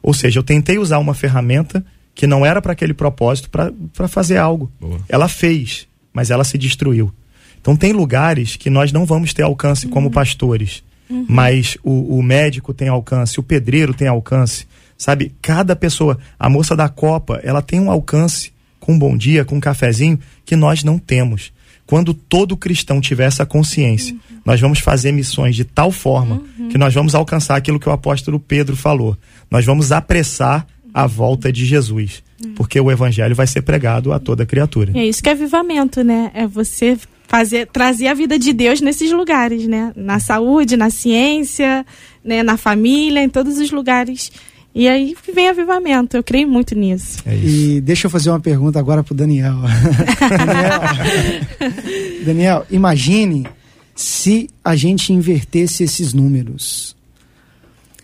[0.01, 1.85] Ou seja, eu tentei usar uma ferramenta
[2.15, 4.71] que não era para aquele propósito para fazer algo.
[4.79, 5.01] Boa.
[5.09, 7.13] Ela fez, mas ela se destruiu.
[7.59, 10.83] Então tem lugares que nós não vamos ter alcance como pastores,
[11.27, 14.65] mas o, o médico tem alcance, o pedreiro tem alcance,
[15.03, 15.35] sabe?
[15.41, 19.57] Cada pessoa, a moça da Copa, ela tem um alcance com um bom dia, com
[19.57, 21.51] um cafezinho que nós não temos.
[21.85, 26.93] Quando todo cristão tiver essa consciência, nós vamos fazer missões de tal forma que nós
[26.93, 29.17] vamos alcançar aquilo que o apóstolo Pedro falou.
[29.51, 32.23] Nós vamos apressar a volta de Jesus,
[32.55, 34.93] porque o evangelho vai ser pregado a toda criatura.
[34.95, 36.31] E é isso que é avivamento, né?
[36.33, 36.97] É você
[37.27, 39.91] fazer, trazer a vida de Deus nesses lugares, né?
[39.97, 41.85] Na saúde, na ciência,
[42.23, 42.41] né?
[42.41, 44.31] na família, em todos os lugares.
[44.75, 46.17] E aí vem avivamento.
[46.17, 47.19] Eu creio muito nisso.
[47.25, 47.35] É.
[47.35, 49.55] E deixa eu fazer uma pergunta agora pro Daniel.
[50.29, 53.47] Daniel, Daniel, imagine
[53.95, 56.95] se a gente invertesse esses números.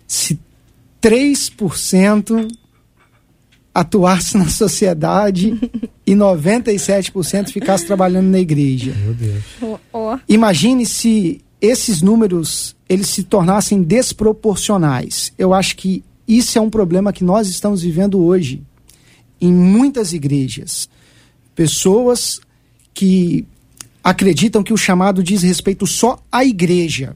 [0.07, 0.39] Se
[1.01, 2.47] 3%
[3.73, 5.57] atuasse na sociedade
[6.05, 8.93] e 97% ficasse trabalhando na igreja.
[8.93, 9.43] Meu Deus.
[10.27, 15.31] Imagine se esses números eles se tornassem desproporcionais.
[15.37, 18.61] Eu acho que isso é um problema que nós estamos vivendo hoje
[19.41, 20.87] em muitas igrejas.
[21.55, 22.39] Pessoas
[22.93, 23.47] que
[24.03, 27.15] acreditam que o chamado diz respeito só à igreja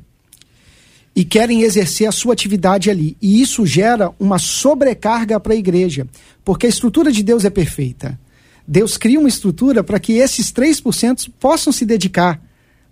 [1.16, 3.16] e querem exercer a sua atividade ali.
[3.22, 6.08] E isso gera uma sobrecarga para a igreja,
[6.44, 8.20] porque a estrutura de Deus é perfeita.
[8.68, 12.42] Deus cria uma estrutura para que esses 3% possam se dedicar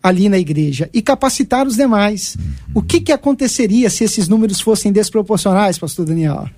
[0.02, 2.38] ali na igreja e capacitar os demais.
[2.74, 6.50] O que, que aconteceria se esses números fossem desproporcionais, pastor Daniel?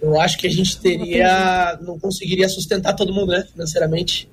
[0.00, 1.78] Eu acho que a gente teria.
[1.82, 3.46] não conseguiria sustentar todo mundo, né?
[3.52, 4.28] Financeiramente.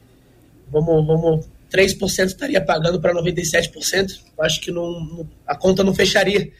[0.71, 1.05] Vamos.
[1.05, 4.19] vamos 3% estaria pagando para 97%.
[4.37, 6.51] Eu acho que não, a conta não fecharia.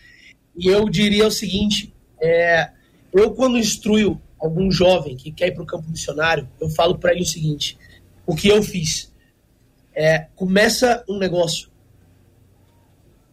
[0.56, 1.91] E eu diria o seguinte:
[2.22, 2.70] é,
[3.12, 7.12] eu, quando instruio algum jovem que quer ir para o campo missionário, eu falo para
[7.12, 7.78] ele o seguinte:
[8.26, 9.09] o que eu fiz?
[9.93, 11.69] É, começa um negócio.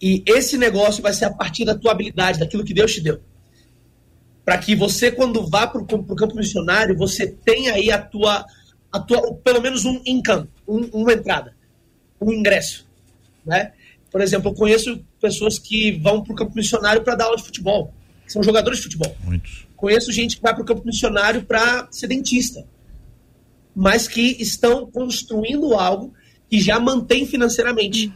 [0.00, 3.20] E esse negócio vai ser a partir da tua habilidade, daquilo que Deus te deu
[4.44, 5.84] para que você, quando vá para o
[6.14, 8.46] campo missionário, você tenha aí a tua,
[8.92, 11.52] a tua pelo menos um income, um- uma entrada,
[12.20, 12.86] um ingresso.
[13.44, 13.72] Né?
[14.08, 17.42] Por exemplo, eu conheço pessoas que vão para o campo missionário para dar aula de
[17.42, 17.92] futebol,
[18.28, 19.16] são jogadores de futebol.
[19.24, 19.66] Muitos.
[19.74, 22.64] Conheço gente que vai para o campo missionário para ser dentista,
[23.74, 26.14] mas que estão construindo algo
[26.48, 28.12] que já mantém financeiramente,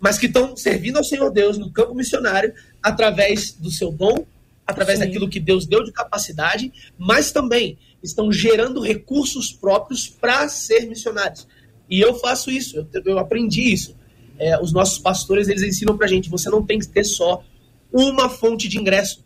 [0.00, 2.52] mas que estão servindo ao Senhor Deus no campo missionário
[2.82, 4.26] através do seu dom,
[4.66, 5.06] através Sim.
[5.06, 11.46] daquilo que Deus deu de capacidade, mas também estão gerando recursos próprios para ser missionários.
[11.88, 13.96] E eu faço isso, eu, eu aprendi isso.
[14.38, 17.42] É, os nossos pastores eles ensinam para gente: você não tem que ter só
[17.92, 19.24] uma fonte de ingresso.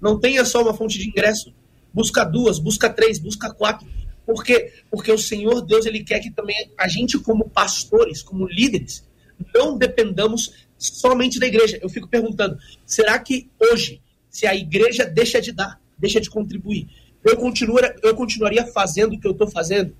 [0.00, 1.52] Não tenha só uma fonte de ingresso.
[1.92, 3.86] Busca duas, busca três, busca quatro.
[4.26, 4.72] Por quê?
[4.90, 9.06] Porque o Senhor Deus ele quer que também a gente, como pastores, como líderes,
[9.54, 11.78] não dependamos somente da igreja.
[11.80, 14.02] Eu fico perguntando: será que hoje
[14.36, 16.86] se a igreja deixa de dar, deixa de contribuir.
[17.24, 19.96] Eu, continuaria, eu continuaria fazendo o que eu estou fazendo?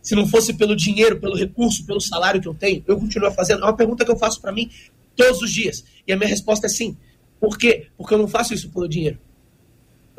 [0.00, 3.62] Se não fosse pelo dinheiro, pelo recurso, pelo salário que eu tenho, eu continuaria fazendo?
[3.62, 4.70] É uma pergunta que eu faço para mim
[5.16, 5.84] todos os dias.
[6.06, 6.96] E a minha resposta é sim.
[7.40, 7.88] Por quê?
[7.96, 9.18] Porque eu não faço isso pelo dinheiro.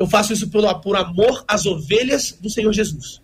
[0.02, 3.20] Eu faço isso por, por amor às ovelhas do Senhor Jesus.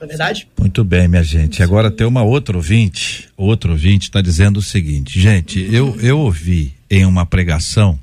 [0.00, 0.48] Não é verdade?
[0.58, 1.62] Muito bem, minha gente.
[1.62, 3.28] Agora tem uma outra ouvinte.
[3.36, 7.98] Outro ouvinte está dizendo o seguinte: gente, eu, eu ouvi em uma pregação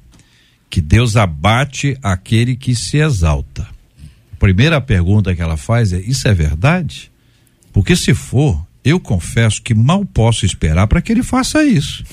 [0.70, 3.64] que Deus abate aquele que se exalta.
[4.32, 7.12] A primeira pergunta que ela faz é: isso é verdade?
[7.72, 12.04] Porque se for, eu confesso que mal posso esperar para que ele faça isso.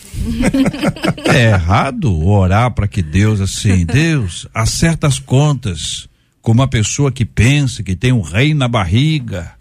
[1.27, 6.09] é errado orar para que Deus, assim, Deus, acerta as contas,
[6.41, 9.53] como uma pessoa que pensa que tem um rei na barriga.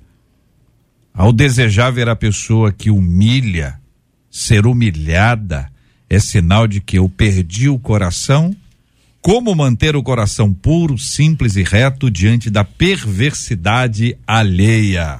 [1.14, 3.80] Ao desejar ver a pessoa que humilha,
[4.30, 5.70] ser humilhada,
[6.07, 8.55] é sinal de que eu perdi o coração?
[9.22, 15.20] Como manter o coração puro, simples e reto diante da perversidade alheia?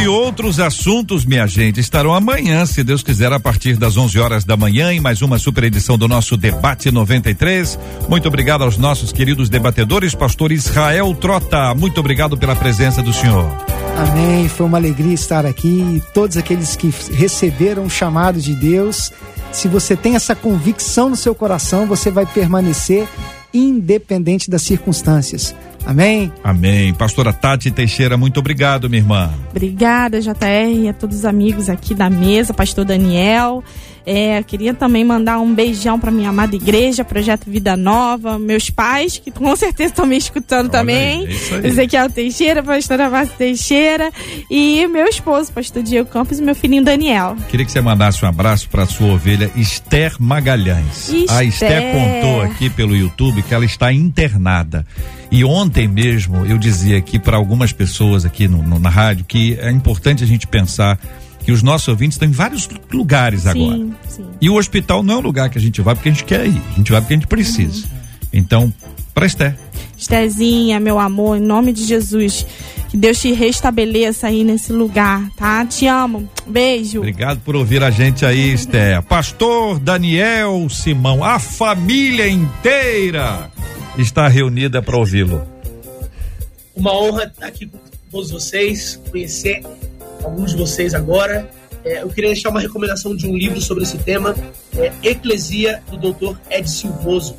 [0.00, 4.44] E outros assuntos, minha gente, estarão amanhã, se Deus quiser, a partir das 11 horas
[4.44, 7.78] da manhã, em mais uma super edição do nosso Debate 93.
[8.08, 11.74] Muito obrigado aos nossos queridos debatedores, pastor Israel Trota.
[11.74, 13.50] Muito obrigado pela presença do senhor.
[13.96, 14.48] Amém.
[14.48, 16.00] Foi uma alegria estar aqui.
[16.14, 19.10] Todos aqueles que receberam o chamado de Deus,
[19.50, 23.08] se você tem essa convicção no seu coração, você vai permanecer
[23.52, 25.54] independente das circunstâncias.
[25.86, 26.32] Amém?
[26.44, 26.92] Amém.
[26.94, 29.32] Pastora Tati Teixeira, muito obrigado, minha irmã.
[29.50, 30.34] Obrigada, JR,
[30.74, 33.62] e a todos os amigos aqui da mesa, pastor Daniel.
[34.10, 39.18] É, queria também mandar um beijão para minha amada igreja, Projeto Vida Nova, meus pais,
[39.18, 41.26] que com certeza estão me escutando Olha também.
[41.26, 41.66] aí, é.
[41.66, 44.10] Ezequiel Teixeira, pastora Márcia Teixeira,
[44.50, 47.36] e meu esposo, pastor Diego Campos, e meu filhinho Daniel.
[47.50, 51.10] Queria que você mandasse um abraço para sua ovelha Esther Magalhães.
[51.28, 51.92] A Esther Esther.
[51.92, 54.86] contou aqui pelo YouTube que ela está internada.
[55.30, 59.58] E ontem mesmo eu dizia aqui para algumas pessoas aqui no- no- na rádio que
[59.60, 60.98] é importante a gente pensar
[61.48, 63.78] que os nossos ouvintes estão em vários lugares agora.
[63.78, 64.26] Sim, sim.
[64.38, 66.46] E o hospital não é um lugar que a gente vai porque a gente quer
[66.46, 67.86] ir, a gente vai porque a gente precisa.
[67.86, 68.28] Uhum.
[68.34, 68.74] Então,
[69.14, 69.56] para Esther.
[69.96, 72.44] Estherzinha, meu amor, em nome de Jesus,
[72.90, 75.64] que Deus te restabeleça aí nesse lugar, tá?
[75.64, 76.28] Te amo.
[76.46, 76.98] Beijo.
[76.98, 79.00] Obrigado por ouvir a gente aí, Esther.
[79.04, 83.50] Pastor Daniel Simão, a família inteira
[83.96, 85.48] está reunida para ouvi-lo.
[86.76, 87.78] Uma honra estar aqui com
[88.10, 89.62] todos vocês, conhecer
[90.28, 91.48] alguns de vocês agora.
[91.84, 94.34] É, eu queria deixar uma recomendação de um livro sobre esse tema,
[94.76, 96.36] é Eclesia, do Dr.
[96.50, 97.36] Ed Silvoso,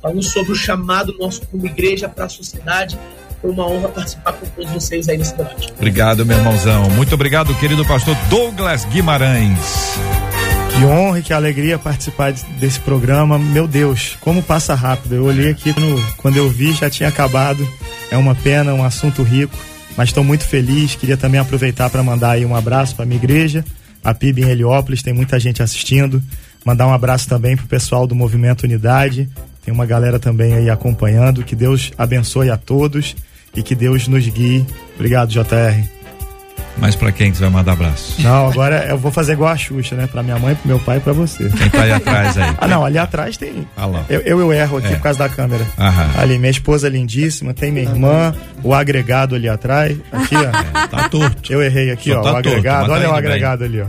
[0.00, 2.98] falando sobre o chamado nosso como igreja para a sociedade.
[3.40, 5.72] Foi uma honra participar com todos vocês aí nesse debate.
[5.76, 6.88] Obrigado, meu irmãozão.
[6.90, 9.96] Muito obrigado, querido pastor Douglas Guimarães.
[10.78, 13.38] Que honra e que alegria participar de- desse programa.
[13.38, 15.14] Meu Deus, como passa rápido.
[15.16, 17.68] Eu olhei aqui, no- quando eu vi, já tinha acabado.
[18.10, 19.56] É uma pena, um assunto rico,
[19.96, 20.94] mas estou muito feliz.
[20.94, 23.64] Queria também aproveitar para mandar aí um abraço para minha igreja,
[24.02, 26.22] a PIB em Heliópolis, tem muita gente assistindo.
[26.64, 29.28] Mandar um abraço também pro pessoal do Movimento Unidade.
[29.64, 31.44] Tem uma galera também aí acompanhando.
[31.44, 33.16] Que Deus abençoe a todos
[33.54, 34.66] e que Deus nos guie.
[34.96, 36.01] Obrigado, JR.
[36.78, 38.20] Mas para quem que você vai mandar abraço?
[38.20, 40.06] Não, agora eu vou fazer igual a Xuxa, né?
[40.06, 41.48] Pra minha mãe, pro meu pai e pra você.
[41.48, 42.54] Quem tá aí atrás aí?
[42.58, 43.66] Ah, não, ali atrás tem.
[43.76, 44.04] Ah lá.
[44.08, 44.96] Eu, eu, eu erro aqui É.
[44.96, 45.64] por causa da câmera.
[45.78, 46.10] Aham.
[46.18, 49.96] Ali, minha esposa lindíssima, tem minha irmã, o agregado ali atrás.
[50.12, 50.82] Aqui, ó.
[50.92, 51.50] Tá torto.
[51.52, 52.22] Eu errei aqui, Só ó.
[52.22, 52.78] tá o torto, agregado.
[52.80, 53.18] mas tá Olha o indo bem.
[53.18, 53.86] agregado ali, ó.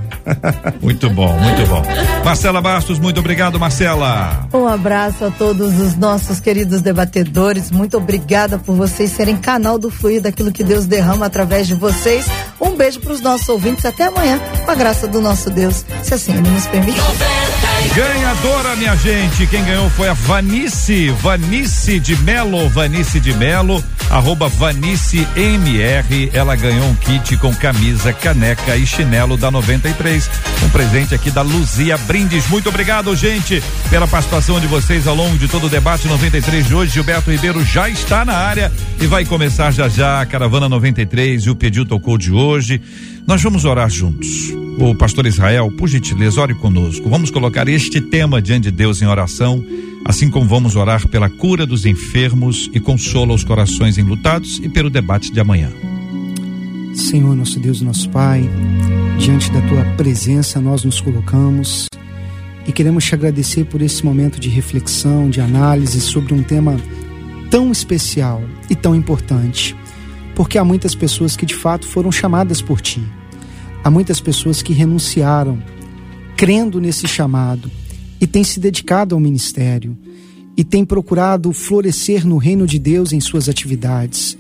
[0.81, 1.83] Muito bom, muito bom.
[2.23, 4.47] Marcela Bastos, muito obrigado, Marcela.
[4.53, 7.71] Um abraço a todos os nossos queridos debatedores.
[7.71, 12.25] Muito obrigada por vocês serem canal do fluir daquilo que Deus derrama através de vocês.
[12.59, 13.85] Um beijo para os nossos ouvintes.
[13.85, 17.62] Até amanhã, com a graça do nosso Deus, se assim Ele nos permitir.
[17.95, 19.45] Ganhadora, minha gente.
[19.45, 26.31] Quem ganhou foi a Vanice, Vanice de Melo, Vanice de Melo, arroba Vanice MR.
[26.33, 30.27] Ela ganhou um kit com camisa, caneca e chinelo da 93.
[30.63, 32.49] Um presente aqui da Luzia Brindes.
[32.49, 36.73] Muito obrigado, gente, pela participação de vocês ao longo de todo o debate 93 de
[36.73, 36.93] hoje.
[36.93, 41.49] Gilberto Ribeiro já está na área e vai começar já já a Caravana 93 e
[41.51, 42.81] o Pediu Tocou de hoje.
[43.25, 44.53] Nós vamos orar juntos.
[44.77, 47.09] O pastor Israel, por gentileza, ore conosco.
[47.09, 49.63] Vamos colocar este tema diante de Deus em oração,
[50.03, 54.89] assim como vamos orar pela cura dos enfermos e consola os corações enlutados e pelo
[54.89, 55.71] debate de amanhã.
[56.93, 58.47] Senhor, nosso Deus nosso Pai,
[59.17, 61.87] diante da tua presença nós nos colocamos
[62.67, 66.77] e queremos te agradecer por esse momento de reflexão, de análise sobre um tema
[67.49, 69.75] tão especial e tão importante,
[70.35, 73.01] porque há muitas pessoas que de fato foram chamadas por ti.
[73.83, 75.61] Há muitas pessoas que renunciaram,
[76.35, 77.69] crendo nesse chamado
[78.19, 79.97] e tem se dedicado ao ministério
[80.55, 84.37] e tem procurado florescer no reino de Deus em suas atividades.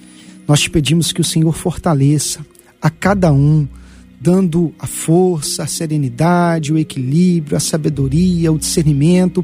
[0.47, 2.45] Nós te pedimos que o Senhor fortaleça
[2.81, 3.67] a cada um,
[4.19, 9.43] dando a força, a serenidade, o equilíbrio, a sabedoria, o discernimento,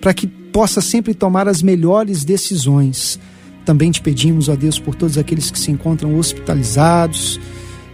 [0.00, 3.20] para que possa sempre tomar as melhores decisões.
[3.66, 7.40] Também te pedimos, ó Deus, por todos aqueles que se encontram hospitalizados,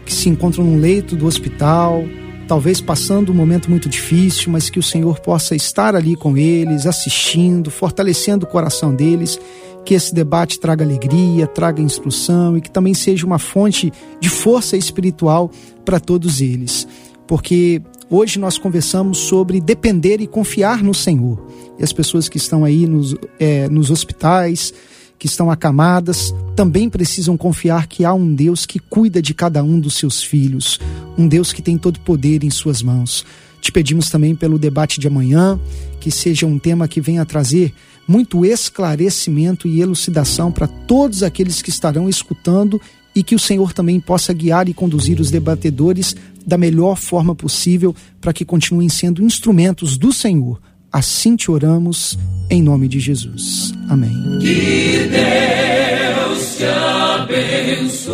[0.05, 2.05] que se encontram no leito do hospital,
[2.47, 6.85] talvez passando um momento muito difícil, mas que o Senhor possa estar ali com eles,
[6.85, 9.41] assistindo, fortalecendo o coração deles,
[9.83, 14.77] que esse debate traga alegria, traga instrução e que também seja uma fonte de força
[14.77, 15.51] espiritual
[15.87, 16.87] para todos eles.
[17.27, 21.43] Porque hoje nós conversamos sobre depender e confiar no Senhor.
[21.79, 24.75] E as pessoas que estão aí nos, é, nos hospitais,
[25.23, 29.79] que estão acamadas, também precisam confiar que há um Deus que cuida de cada um
[29.79, 30.81] dos seus filhos,
[31.17, 33.25] um Deus que tem todo poder em suas mãos.
[33.61, 35.61] Te pedimos também pelo debate de amanhã,
[36.01, 37.73] que seja um tema que venha trazer
[38.09, 42.81] muito esclarecimento e elucidação para todos aqueles que estarão escutando
[43.15, 47.95] e que o Senhor também possa guiar e conduzir os debatedores da melhor forma possível
[48.21, 50.61] para que continuem sendo instrumentos do Senhor.
[50.93, 52.19] Assim te oramos,
[52.51, 53.73] em nome de Jesus.
[53.89, 54.39] Amém.
[54.41, 56.65] Que Deus te
[57.97, 58.13] abençoe.